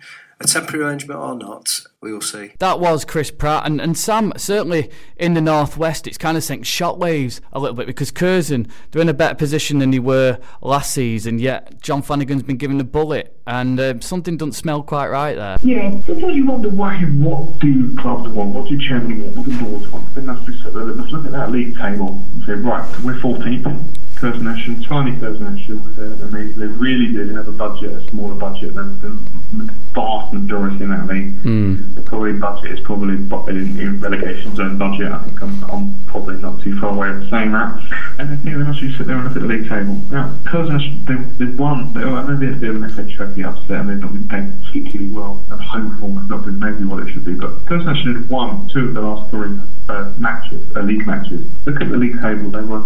[0.44, 2.52] a temporary arrangement or not, we will see.
[2.58, 4.32] That was Chris Pratt and, and Sam.
[4.36, 9.02] Certainly in the northwest, it's kind of sent shockwaves a little bit because Curzon they're
[9.02, 11.38] in a better position than they were last season.
[11.38, 15.56] Yet John Flanagan's been given a bullet, and uh, something doesn't smell quite right there.
[15.62, 16.98] Yeah, sometimes you wonder why.
[17.02, 18.50] What do clubs want?
[18.50, 19.36] What do chairman want?
[19.36, 20.14] What do boards want?
[20.14, 24.01] Then that's just let's look at that league table and say, right, we're 14th.
[24.22, 28.08] Curzon Ashton, tiny Curzon Ashton, uh, and they, they really did have a budget, a
[28.08, 31.34] smaller budget than, the vast majority in that league.
[31.42, 31.96] Mm.
[31.96, 35.10] The probably budget is probably in, in relegation zone budget.
[35.10, 37.82] I think I'm, I'm probably not too far away from saying that.
[38.20, 39.98] And then you know, actually sit there and look at the league table.
[40.12, 43.90] Now, Ashton, they, they've won, they, I know they've been an FA Trophy upset and
[43.90, 47.12] they've not been playing particularly well, and home form has not been maybe what it
[47.12, 49.58] should be, but Curzon Ashton had won two of the last three
[49.88, 51.44] uh, matches, uh, league matches.
[51.66, 52.84] Look at the league table, they were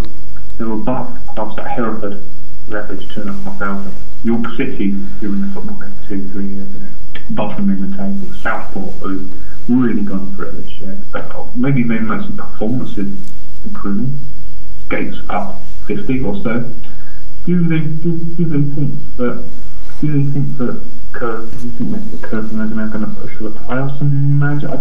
[0.59, 2.23] there were above clubs at Hereford,
[2.69, 3.95] who averaged two and a half thousand.
[4.25, 6.87] York City, who were in the football league two, three years ago,
[7.31, 8.35] bottom in the table.
[8.35, 9.31] Southport, who've
[9.69, 10.99] really gone for it this year.
[11.55, 13.33] Maybe they might see performances
[13.65, 14.19] improving.
[14.89, 16.73] Gates up 50 or so.
[17.45, 19.49] Do they, do, do they think that
[20.01, 20.83] do they think that
[21.13, 24.39] Curve, do you think that the Curve are going to push for the playoffs and
[24.39, 24.81] manage it?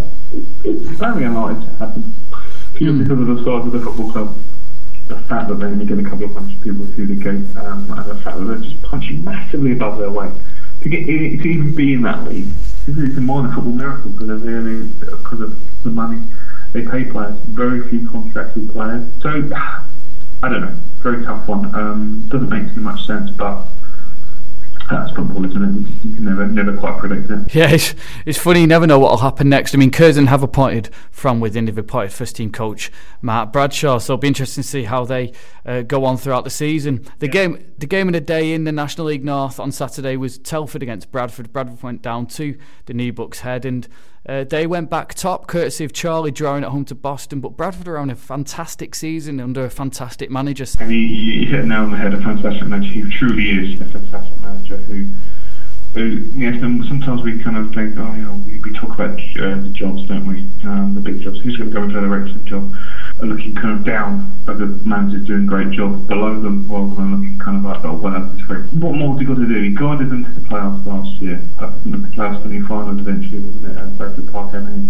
[0.64, 2.14] It's very unlikely to happen.
[2.74, 3.04] Purely mm.
[3.04, 4.38] because of the size of the football club
[5.08, 7.92] the fact that they only get a couple of hundred people through the gate, um,
[7.92, 10.34] and the fact that they're just punching massively above their weight
[10.82, 12.48] to get to even be in that league,
[12.88, 16.22] it's a minor football miracle because of only because of the money
[16.74, 17.38] they pay players.
[17.48, 19.30] Very few contracted players, so
[20.44, 20.76] I don't know.
[21.00, 21.74] Very tough one.
[21.74, 23.66] Um, doesn't make too much sense, but
[24.90, 26.06] that's football, isn't it?
[26.06, 27.56] You can never, never quite predict it.
[27.56, 28.62] Yeah, it's, it's funny.
[28.62, 29.74] You never know what will happen next.
[29.74, 31.66] I mean, Curzon have appointed from within.
[31.66, 35.34] They've appointed first team coach Matt Bradshaw, so it'll be interesting to see how they
[35.66, 37.06] uh, go on throughout the season.
[37.20, 37.32] The yeah.
[37.32, 40.84] game, the game of the day in the National League North on Saturday was Telford
[40.84, 41.52] against Bradford.
[41.52, 43.88] Bradford went down to the New Bucks Head and
[44.28, 47.40] uh, they went back top, courtesy of Chorley drawing at home to Boston.
[47.40, 50.66] But Bradford are on a fantastic season under a fantastic manager.
[50.80, 52.14] And he, he hit nail on the head.
[52.14, 52.92] A fantastic manager.
[52.92, 55.06] He truly is a fantastic manager who.
[55.94, 59.62] who yes, and sometimes we kind of think, oh, know, we, we talk about uh,
[59.62, 60.50] the jobs, don't we?
[60.68, 61.40] Um, the big jobs.
[61.42, 61.92] Who's going to go and
[62.28, 62.76] into the job?
[63.22, 67.12] Are looking kind of down at the managers doing great jobs below them, rather than
[67.16, 69.62] looking kind of like, oh, well, What more has he got to do?
[69.62, 71.38] He guided them to the playoffs last year.
[71.84, 73.78] Think the playoffs semi-finals eventually, wasn't it?
[73.78, 74.90] At Bradford Park, Avenue.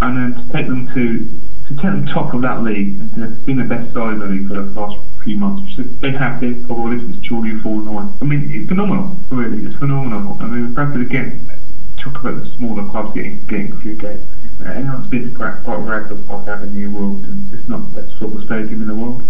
[0.00, 1.26] And then to take them to
[1.66, 4.18] to take them top of that league and to have been the best side in
[4.20, 5.74] the league for the past few months.
[5.74, 8.12] So they have been probably since Julie 4 9.
[8.20, 9.66] I mean, it's phenomenal, really.
[9.66, 10.36] It's phenomenal.
[10.40, 11.50] I mean, Bradford again,
[11.96, 14.22] talk about the smaller clubs getting getting a few games.
[14.64, 18.94] Anyone's been to Bradford Park Avenue World, it's not the best football stadium in the
[18.94, 19.22] world.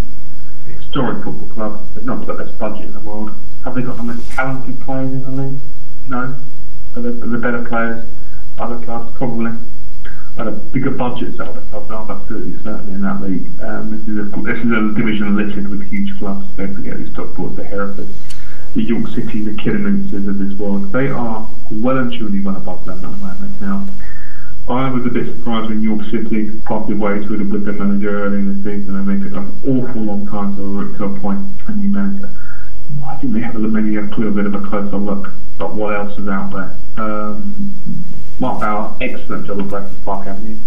[0.65, 1.87] Historic football Club.
[1.93, 3.31] They've not got the best budget in the world.
[3.63, 5.59] Have they got the most talented players in the league?
[6.07, 6.35] No.
[6.95, 8.07] Are they, are better players?
[8.57, 9.51] Other clubs probably.
[10.37, 13.47] At a bigger budgets out of the clubs, I'm absolutely certainly in that league.
[13.61, 16.47] Um, this, is a, this is a division littered with huge clubs.
[16.55, 18.07] Don't forget these top boards, the Hereford,
[18.73, 20.91] the York City, the Kidderminsters of this world.
[20.91, 23.87] They are well and truly well above them at the moment now.
[24.69, 28.39] I was a bit surprised when York City parted ways with, with the manager early
[28.39, 31.87] in the season and they took an awful long time to, to appoint a new
[31.87, 32.29] manager.
[33.07, 35.29] I think they have a, maybe a little bit of a closer look
[35.61, 37.03] at what else is out there.
[37.03, 37.73] Um,
[38.39, 40.57] Mark Bower, excellent job at Bradford Park Avenue.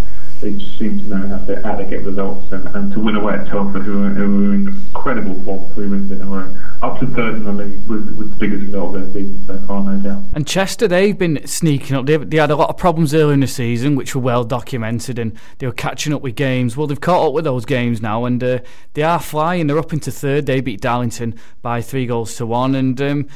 [0.41, 3.17] They just seem to know how to, how to get results and, and to win
[3.17, 6.57] away at Telford, who are, who are incredible for three wins in a row.
[6.83, 9.59] Up to third in the league with, with the biggest result of their season so
[9.67, 10.23] far, no doubt.
[10.33, 12.07] And Chester, they've been sneaking up.
[12.07, 15.19] They, they had a lot of problems early in the season, which were well documented,
[15.19, 16.79] and they were catching up with games.
[16.79, 18.59] Well, they've caught up with those games now, and uh,
[18.95, 19.67] they are flying.
[19.67, 20.47] They're up into third.
[20.47, 23.01] They beat Darlington by three goals to one, and.
[23.01, 23.29] Um,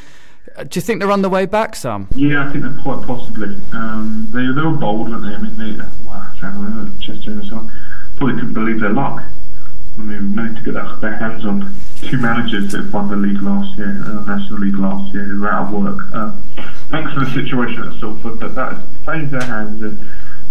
[0.69, 2.07] do you think they're on the way back, Sam?
[2.15, 3.57] Yeah, I think they're quite possibly.
[3.73, 5.35] Um, they, they were bold, weren't they?
[5.35, 6.25] I mean, they, well,
[7.01, 7.73] Chester and so on,
[8.17, 9.25] probably couldn't believe their luck
[9.97, 11.75] when they managed to get their, their hands on
[12.11, 15.51] two managers that won the league last year, uh, National League last year, who were
[15.51, 16.01] out of work.
[16.13, 16.33] Uh,
[16.91, 19.83] thanks for the situation at Salford, but that played their hands.
[19.83, 19.99] And,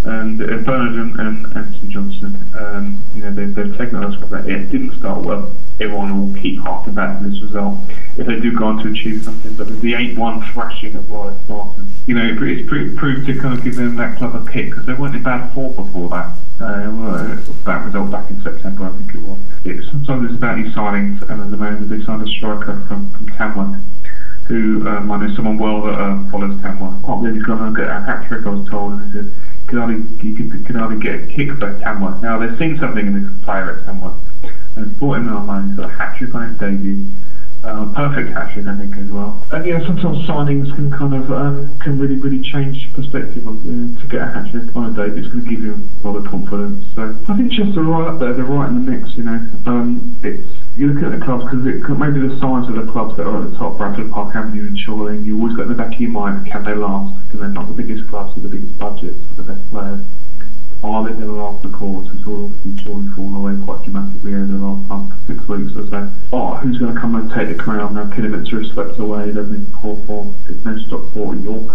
[0.05, 4.29] and uh, Bernard and, and Anthony Johnson, um, you know, they, they've taken us from
[4.31, 4.49] that.
[4.49, 5.55] It didn't start well.
[5.79, 7.77] Everyone will keep harking back to this result
[8.17, 9.55] if they do go on to achieve something.
[9.55, 13.63] But the 8-1 thrashing at Royal Spartan, you know, it, it's proved to kind of
[13.63, 16.35] give them that club a kick because they weren't in bad form before that.
[16.59, 17.35] Uh,
[17.65, 19.39] that result back in September, I think it was.
[19.65, 23.09] It, sometimes it's about these signings, and at the moment they signed a striker from,
[23.09, 23.81] from Tamworth
[24.47, 27.01] who um, I know someone well that uh, follows Tamworth.
[27.05, 29.33] Can't believe he's going to get a hat trick, I was told, and he said
[29.67, 32.21] could only you could, could only get a kick for Tamworth.
[32.21, 34.19] Now they've seen something in this player at Tamworth
[34.75, 35.67] and brought him on loan.
[35.69, 37.07] He's got a hat trick on his debut.
[37.63, 39.47] Uh, perfect hat trick, I think, as well.
[39.51, 43.47] And yeah, sometimes signings can kind of um, can really, really change perspective.
[43.47, 45.79] Of, uh, to get a hat trick on a debut, it's going to give you
[46.03, 46.83] a lot of confidence.
[46.93, 48.33] So I think Chester are right up there.
[48.33, 49.15] They're right in the mix.
[49.15, 50.45] You know, um, it's
[50.75, 53.43] you look at the clubs because it maybe the size of the clubs that are
[53.43, 55.99] at the top, Bradford Park Avenue and Chorley, you always got in the back of
[55.99, 57.13] your mind, can they last?
[57.23, 60.01] Because they're not the biggest clubs with the biggest budgets, or the best players.
[60.83, 62.11] Are they going to last the course?
[62.11, 66.11] We saw obviously Chorley fall away quite dramatically over the last six weeks or so.
[66.33, 67.95] Oh, who's going to come and take the crown?
[67.95, 70.35] Now has swept away, they've been poor form.
[70.45, 71.73] There's no Stockport, York,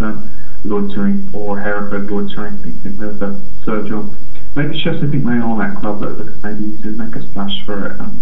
[0.65, 2.55] loitering, or Hereford loitering.
[2.55, 4.15] I think there's a surge on.
[4.55, 7.99] Maybe Chester think they are that club that maybe to make a splash for it.
[7.99, 8.21] And,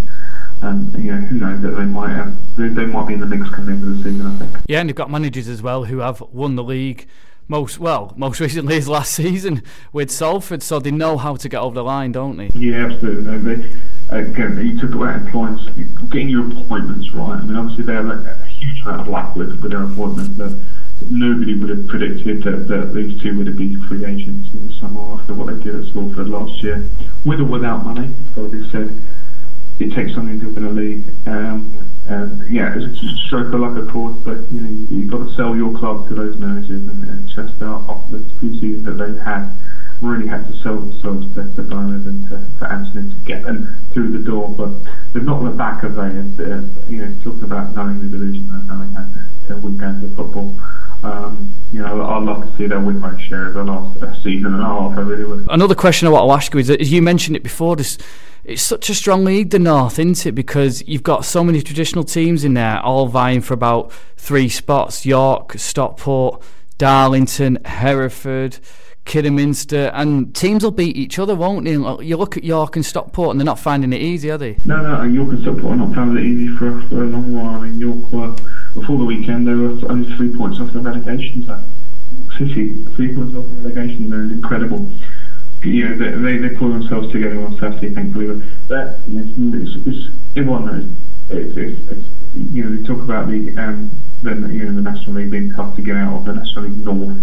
[0.63, 3.27] and you know who knows that they might have they, they might be in the
[3.27, 4.27] mix coming into the season.
[4.27, 4.65] I think.
[4.69, 7.09] Yeah, and you've got managers as well who have won the league
[7.49, 11.61] most well most recently is last season with Salford, so they know how to get
[11.61, 12.49] over the line, don't they?
[12.55, 13.71] Yeah, absolutely.
[14.09, 17.41] Again, you talk about employment, getting your appointments right.
[17.41, 20.37] I mean, obviously they have a, a huge amount of luck with, with their appointments.
[20.39, 20.57] That
[21.11, 24.73] nobody would have predicted that, that these two would have been free agents in the
[24.75, 26.89] summer after what they did at Salford last year,
[27.25, 28.15] with or without money.
[28.35, 28.97] So they said
[29.79, 31.05] it takes something to win a league.
[31.27, 35.19] Um, and yeah, it's a stroke of luck, of course, but you know you've got
[35.19, 38.93] to sell your club to those managers, and, and Chester, after the few seasons that
[38.93, 39.51] they've had,
[40.01, 43.75] really had to sell themselves to, to Bernard and to, to Anthony to get them
[43.93, 44.55] through the door.
[44.57, 44.71] But
[45.13, 46.03] they've not looked back, have they?
[46.03, 49.79] And, uh, you know, talking about knowing the division and knowing how to, to win
[49.79, 50.55] games of football.
[51.03, 54.15] Um, you know, I'd love to see their win rate share of the last uh,
[54.23, 54.97] season and a half.
[54.97, 55.47] I really would.
[55.51, 57.99] Another question I want to ask you is that, as you mentioned it before, this
[58.45, 60.33] it's such a strong league, the North, isn't it?
[60.33, 65.05] Because you've got so many traditional teams in there, all vying for about three spots:
[65.05, 66.43] York, Stockport,
[66.79, 68.59] Darlington, Hereford.
[69.07, 71.75] Kidderminster, and teams will beat each other, won't they?
[72.05, 74.57] You look at York and Stockport, and they're not finding it easy, are they?
[74.65, 77.55] No, no, York and Stockport are not finding it easy for, for a long while.
[77.55, 78.35] I mean, York were,
[78.77, 81.65] before the weekend, they were only three points off the relegation zone.
[82.39, 84.89] City, three points off the relegation zone is incredible
[85.67, 88.27] you know, they, they pull themselves together on Saturday, thankfully.
[88.27, 90.89] But that, it's, it's, it's, everyone knows.
[91.31, 93.91] It's, it's, it's, you know, they talk about the, um,
[94.23, 96.25] the, you know, the National League being tough to get out of.
[96.25, 97.19] The National League North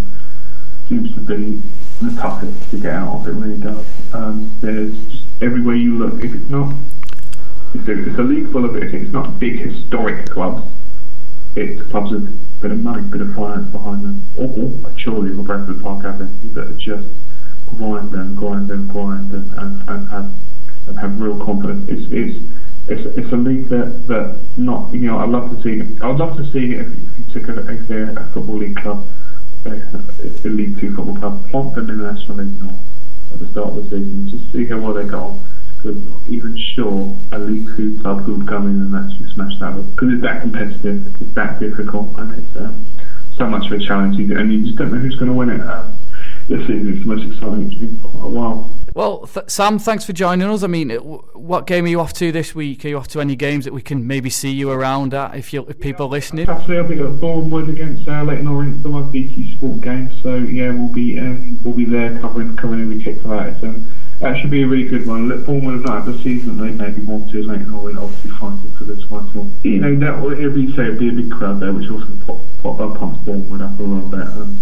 [0.89, 1.61] seems to be
[2.01, 3.27] the toughest to get out of.
[3.27, 3.85] It really does.
[4.13, 6.23] Um, there's just everywhere you look.
[6.23, 8.93] If it's not, a, it's a league full of it.
[8.93, 10.63] It's not big historic clubs.
[11.55, 15.31] It's clubs with a bit of money, bit of finance behind them, or, or Chorley
[15.31, 17.07] or Bradford Park Avenue are just
[17.67, 20.31] grind and grind and grind and, and, and have
[20.87, 21.87] and have real confidence.
[21.89, 22.53] It's it's
[22.87, 26.37] it's, it's a league that, that not you know I'd love to see I'd love
[26.37, 29.07] to see if, if you took a, a, a football league club
[29.65, 32.75] a, a League Two football club plonk them in the National League North
[33.31, 35.39] at the start of the season just see how well they go
[35.85, 40.13] even sure a League Two club could come in and actually smash that up because
[40.13, 42.85] it's that competitive, it's that difficult, and it's um,
[43.35, 45.61] so much of a challenge, and you just don't know who's going to win it.
[45.61, 45.93] Um,
[46.47, 48.69] this season, it's the most exciting in quite a while.
[48.93, 50.61] Well, th- Sam, thanks for joining us.
[50.61, 52.85] I mean, what game are you off to this week?
[52.85, 55.51] Are you off to any games that we can maybe see you around at if
[55.51, 56.45] you if people are listening?
[56.45, 60.11] Saturday I'll be at Bournemouth against uh, Leyton Orient, the my BT Sport game.
[60.21, 63.59] So yeah, we'll be um, we'll be there covering covering every kick for that.
[63.61, 63.73] So
[64.23, 65.27] that should be a really good one.
[65.27, 67.43] Look, Bournemouth have not had the season they maybe want to.
[67.43, 69.51] Leyton Orient obviously fighting for the title.
[69.63, 72.07] You know that will it'll be say it'll be a big crowd there, which also
[72.25, 74.21] pop, pop, uh, pumps Bournemouth up a little bit.
[74.21, 74.61] Um,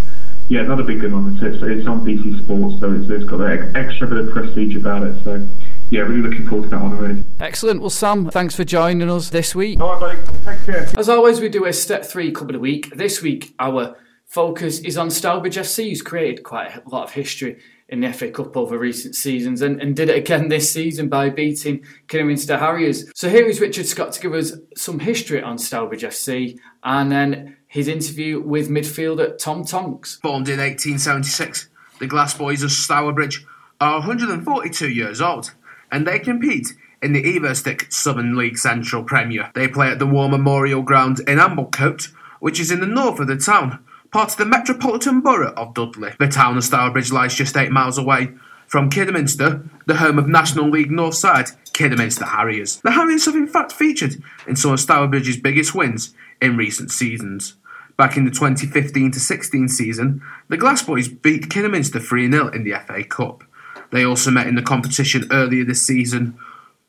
[0.50, 1.38] yeah, not a big good one.
[1.42, 5.04] It's, it's on BT Sports, so it's, it's got that extra bit of prestige about
[5.04, 5.24] it.
[5.24, 5.48] So,
[5.92, 7.24] yeah, really looking forward to that one already.
[7.40, 7.80] Excellent.
[7.80, 9.80] Well, Sam, thanks for joining us this week.
[9.80, 10.40] All right, buddy.
[10.44, 10.90] Take care.
[10.98, 12.94] As always, we do a step three couple of the week.
[12.94, 13.96] This week, our
[14.26, 17.58] focus is on Stourbridge FC, who's created quite a lot of history
[17.92, 21.30] in the FA Cup over recent seasons and, and did it again this season by
[21.30, 23.12] beating Kidderminster Harriers.
[23.14, 27.58] So here is Richard Scott to give us some history on Stourbridge FC and then
[27.68, 30.20] his interview with midfielder Tom Tonks.
[30.22, 31.68] Formed in 1876,
[32.00, 33.46] the Glass Boys of Stourbridge
[33.82, 35.54] are 142 years old
[35.92, 39.52] and they compete in the Evo-Stik Southern League Central Premier.
[39.54, 43.28] They play at the War Memorial Ground in Amblecote, which is in the north of
[43.28, 46.12] the town, part of the Metropolitan Borough of Dudley.
[46.20, 48.34] The town of Stourbridge lies just 8 miles away
[48.68, 52.80] from Kidderminster, the home of National League North side Kidderminster Harriers.
[52.82, 57.56] The Harriers have in fact featured in some of Stourbridge's biggest wins in recent seasons.
[57.98, 62.74] Back in the 2015 16 season, the Glass Boys beat Kidderminster 3 0 in the
[62.86, 63.44] FA Cup.
[63.92, 66.38] They also met in the competition earlier this season,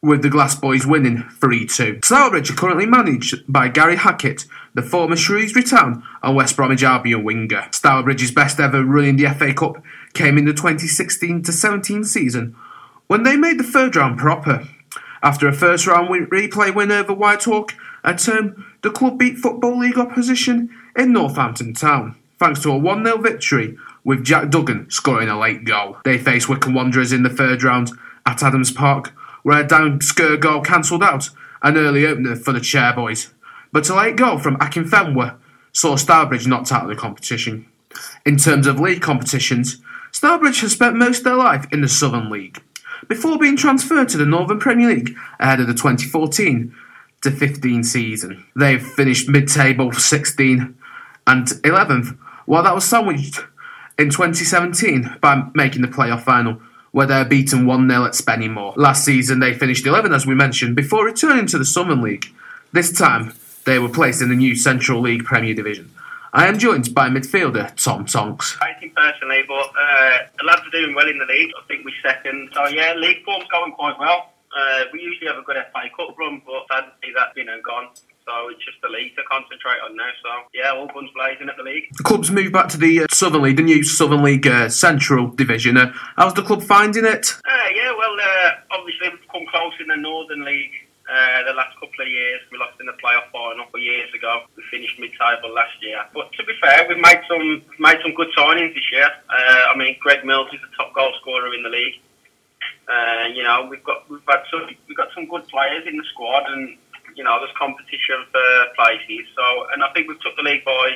[0.05, 2.01] with the Glass Boys winning 3 2.
[2.03, 7.23] Stourbridge are currently managed by Gary Hackett, the former Shrewsbury Town and West Bromwich Albion
[7.23, 7.69] winger.
[7.71, 9.81] Stourbridge's best ever run in the FA Cup
[10.13, 12.57] came in the 2016 17 season
[13.07, 14.67] when they made the third round proper.
[15.23, 19.99] After a first round replay win over Whitehawk, at home, the club beat Football League
[19.99, 25.39] opposition in Northampton Town, thanks to a 1 0 victory with Jack Duggan scoring a
[25.39, 25.99] late goal.
[26.05, 27.93] They faced Wycombe Wanderers in the third round
[28.27, 29.13] at Adams Park,
[29.43, 31.31] where a Dan Skur goal cancelled out
[31.63, 33.31] an early opener for the Chairboys.
[33.73, 35.37] But a late goal from Akinfenwa
[35.73, 37.67] saw Stourbridge knocked out of the competition.
[38.27, 39.81] In terms of league competitions,
[40.11, 42.63] Stourbridge has spent most of their life in the Southern League,
[43.09, 46.75] before being transferred to the Northern Premier League ahead of the 2014
[47.23, 48.45] to 15 season.
[48.55, 50.75] They've finished mid table 16
[51.27, 53.41] and 11th, while that was sandwiched
[53.99, 56.61] in 2017 by making the playoff final,
[56.93, 58.77] where they were beaten 1 0 at Spennymoor.
[58.77, 62.27] Last season, they finished 11th, as we mentioned, before returning to the Southern League.
[62.73, 63.35] This time,
[63.65, 65.91] they were placed in the new Central League Premier Division.
[66.35, 68.57] I am joined by midfielder Tom Tonks.
[68.63, 71.51] I think personally, but uh, the lads are doing well in the league.
[71.61, 72.51] I think we're second.
[72.55, 74.33] So, yeah, league form's going quite well.
[74.57, 77.89] Uh, we usually have a good FA Cup run, but sadly that's been and gone.
[78.25, 80.11] So it's just the league to concentrate on now.
[80.23, 81.85] So yeah, all guns blazing at the league.
[81.97, 85.29] The club's moved back to the uh, Southern League, the new Southern League uh, Central
[85.29, 85.77] Division.
[85.77, 87.35] Uh, how's the club finding it?
[87.45, 90.73] Uh, yeah, well, uh, obviously we've come close in the Northern League.
[91.11, 94.45] Uh, the last couple of years, we lost in the playoff final four years ago.
[94.57, 95.99] We finished mid-table last year.
[96.15, 99.11] But to be fair, we've made some made some good signings this year.
[99.29, 101.99] I mean, Greg Mills is the top goal scorer in the league.
[102.89, 106.05] Uh, you know, we've got we've got some we've got some good players in the
[106.13, 106.79] squad, and
[107.15, 108.47] you know, there's competition for
[108.77, 109.27] places.
[109.37, 110.95] So, and I think we've took the league by,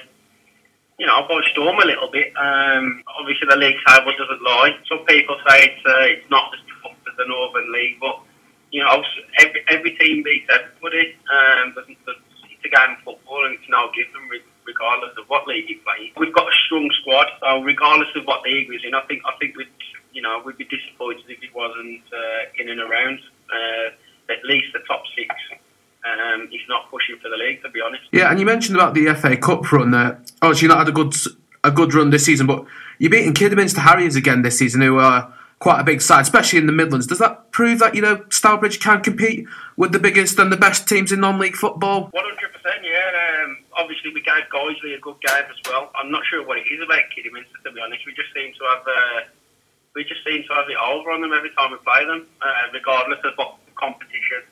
[0.98, 2.30] you know, by storm a little bit.
[2.38, 4.78] Um, obviously, the league table doesn't lie.
[4.86, 8.22] Some people say it's uh, it's not as tough as the Northern League, but
[8.70, 9.02] you know,
[9.42, 11.18] every, every team beats everybody.
[11.26, 14.30] Um, it's a game of football, and it's no given
[14.62, 16.12] regardless of what league you play.
[16.16, 19.34] We've got a strong squad, so regardless of what league we're in, I think I
[19.38, 19.70] think we'd
[20.12, 23.18] you know we'd be disappointed if it wasn't uh, in and around
[23.50, 25.34] uh, at least the top six.
[26.06, 28.04] Um, he's not pushing for the league, to be honest.
[28.12, 30.20] Yeah, and you mentioned about the FA Cup run there.
[30.40, 31.14] Obviously, not had a good
[31.62, 32.64] a good run this season, but
[32.98, 36.66] you're beating Kidderminster Harriers again this season, who are quite a big side, especially in
[36.66, 37.06] the Midlands.
[37.06, 40.88] Does that prove that you know Stourbridge can compete with the biggest and the best
[40.88, 42.08] teams in non-league football?
[42.12, 43.44] One hundred percent, yeah.
[43.44, 45.90] Um, obviously, we gave Guiseley a good game as well.
[45.94, 48.06] I'm not sure what it is about Kidderminster, to be honest.
[48.06, 48.86] We just seem to have.
[48.86, 49.20] Uh,
[49.94, 52.68] we just seem to have it over on them every time we play them, uh,
[52.72, 54.44] regardless of what competition,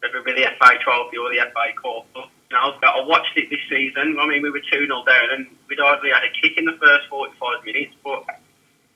[0.00, 2.28] whether it be the FA Trophy or the FA Cup.
[2.52, 4.16] But, you know, I watched it this season.
[4.20, 6.76] I mean, we were 2 0 down and we'd hardly had a kick in the
[6.80, 8.24] first 45 minutes, but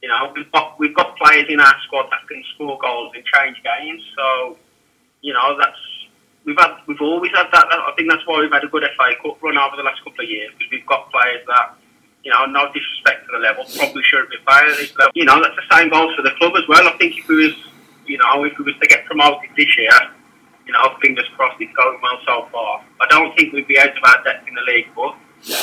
[0.03, 3.25] you know, we've got we've got players in our squad that can score goals and
[3.25, 4.03] change games.
[4.17, 4.57] So,
[5.23, 5.79] you know, that's
[6.45, 7.67] we've had we've always had that.
[7.67, 10.23] I think that's why we've had a good FA Cup run over the last couple
[10.23, 11.77] of years because we've got players that
[12.23, 15.13] you know, no disrespect to the level, probably shouldn't be playing at this level.
[15.15, 16.83] You know, that's the same goes for the club as well.
[16.89, 17.55] I think if we was
[18.07, 19.91] you know, if we was to get promoted this year,
[20.67, 22.85] you know, fingers crossed it's going well so far.
[23.01, 25.15] I don't think we'd be out of our depth in the league, but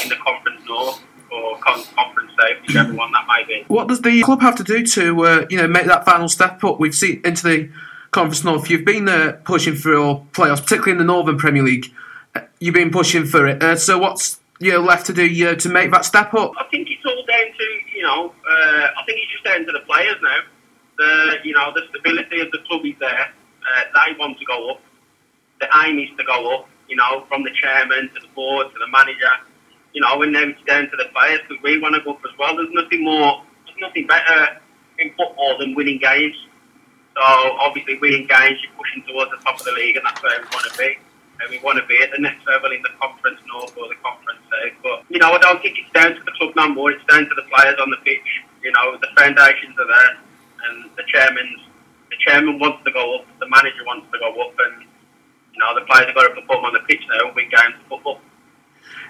[0.03, 1.01] in the Conference North
[1.31, 3.63] or con- Conference South, whichever one that might be.
[3.67, 6.63] What does the club have to do to, uh, you know, make that final step
[6.63, 6.79] up?
[6.79, 7.69] We've seen into the
[8.11, 8.69] Conference North.
[8.69, 11.93] You've been uh, pushing for your playoffs, particularly in the Northern Premier League.
[12.35, 13.61] Uh, You've been pushing for it.
[13.61, 16.53] Uh, so what's you know, left to do you know, to make that step up?
[16.57, 19.71] I think it's all down to, you know, uh, I think it's just down to
[19.71, 20.39] the players now.
[20.97, 23.33] The, you know, the stability of the club is there.
[23.63, 24.81] Uh, they want to go up.
[25.63, 28.79] The aim is to go up, you know, from the chairman to the board to
[28.83, 29.31] the manager,
[29.93, 32.21] you know, and now it's down to the players because we want to go up
[32.27, 32.57] as well.
[32.57, 34.59] There's nothing more, there's nothing better
[34.99, 36.35] in football than winning games.
[37.15, 40.35] So obviously winning games, you're pushing towards the top of the league and that's where
[40.35, 40.99] we want to be.
[41.39, 43.95] And we want to be at the next level in the Conference North or the
[44.03, 44.75] Conference South.
[44.83, 46.91] But, you know, I don't think it's down to the club no more.
[46.91, 48.27] It's down to the players on the pitch.
[48.61, 50.19] You know, the foundations are there
[50.67, 51.71] and the chairman's,
[52.11, 54.91] the chairman wants to go up, the manager wants to go up and,
[55.53, 57.75] you know, the players have got to perform on the pitch now and win games
[57.81, 58.19] of football.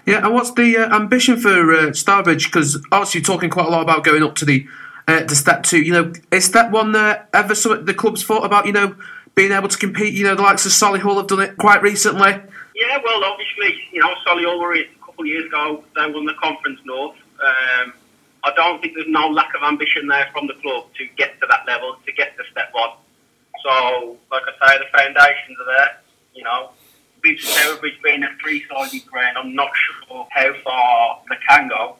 [0.05, 2.45] Yeah, and what's the uh, ambition for uh, Stourbridge?
[2.45, 4.67] Because obviously you're talking quite a lot about going up to the
[5.07, 5.81] uh, to step two.
[5.81, 8.65] You know, is that one uh, ever something the club's thought about?
[8.65, 8.95] You know,
[9.35, 10.13] being able to compete.
[10.13, 12.31] You know, the likes of Solihull have done it quite recently.
[12.75, 15.83] Yeah, well, obviously, you know, Solihull were a couple of years ago.
[15.95, 17.15] They won the Conference North.
[17.39, 17.93] Um,
[18.43, 21.47] I don't think there's no lack of ambition there from the club to get to
[21.49, 22.89] that level, to get to step one.
[23.63, 26.02] So, like I say, the foundations are there.
[26.33, 26.71] You know,
[27.23, 31.95] with Stourbridge being a three-sided ground, I'm not sure how far they can go,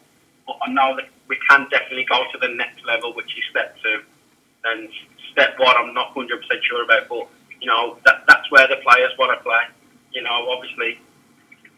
[0.46, 3.76] but I know that we can definitely go to the next level, which is step
[3.82, 4.02] two.
[4.66, 4.90] And
[5.32, 6.28] step one, I'm not 100%
[6.64, 7.28] sure about, but
[7.62, 9.64] you know, that that's where the players want to play.
[10.12, 11.00] You know, obviously,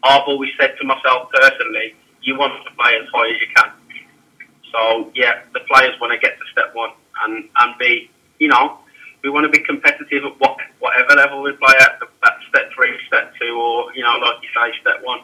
[0.02, 3.70] I've always said to myself personally, you want to play as high as you can.
[4.72, 6.90] So yeah, the players want to get to step one
[7.22, 8.78] and, and be, you know,
[9.22, 12.96] we want to be competitive at what whatever level we play at, at step three,
[13.06, 15.20] step two, or you know, like you say, step one.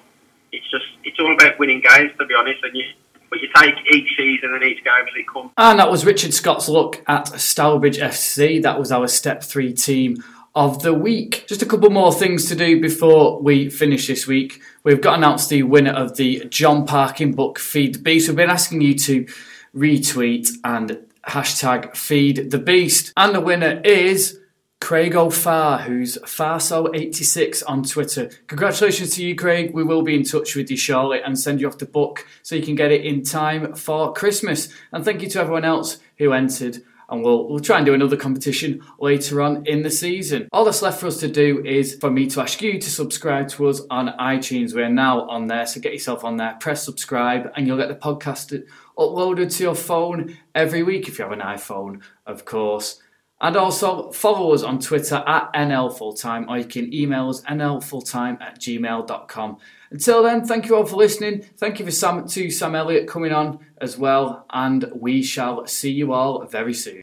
[0.52, 2.62] It's just it's all about winning games, to be honest.
[2.62, 2.84] And you,
[3.30, 5.50] but you take each season and each game as it comes.
[5.56, 8.62] And that was Richard Scott's look at Stourbridge FC.
[8.62, 10.22] That was our step three team
[10.54, 11.46] of the week.
[11.48, 14.60] Just a couple more things to do before we finish this week.
[14.84, 18.28] We've got announced the winner of the John Parkin book Feed the Beast.
[18.28, 19.26] We've been asking you to
[19.74, 23.14] retweet and hashtag Feed the Beast.
[23.16, 24.38] And the winner is
[24.82, 28.28] Craig O'Far, who's Farso86 on Twitter.
[28.48, 29.72] Congratulations to you, Craig.
[29.72, 32.56] We will be in touch with you shortly and send you off the book so
[32.56, 34.70] you can get it in time for Christmas.
[34.90, 38.16] And thank you to everyone else who entered and we'll, we'll try and do another
[38.16, 40.48] competition later on in the season.
[40.50, 43.50] All that's left for us to do is for me to ask you to subscribe
[43.50, 44.74] to us on iTunes.
[44.74, 47.94] We're now on there, so get yourself on there, press subscribe, and you'll get the
[47.94, 48.66] podcast
[48.98, 53.00] uploaded to your phone every week if you have an iPhone, of course.
[53.42, 58.40] And also follow us on Twitter at NL Fulltime, or you can email us nlfulltime
[58.40, 59.58] at gmail.com.
[59.90, 61.42] Until then, thank you all for listening.
[61.58, 65.90] Thank you for Sam, to Sam Elliott coming on as well, and we shall see
[65.90, 67.00] you all very soon.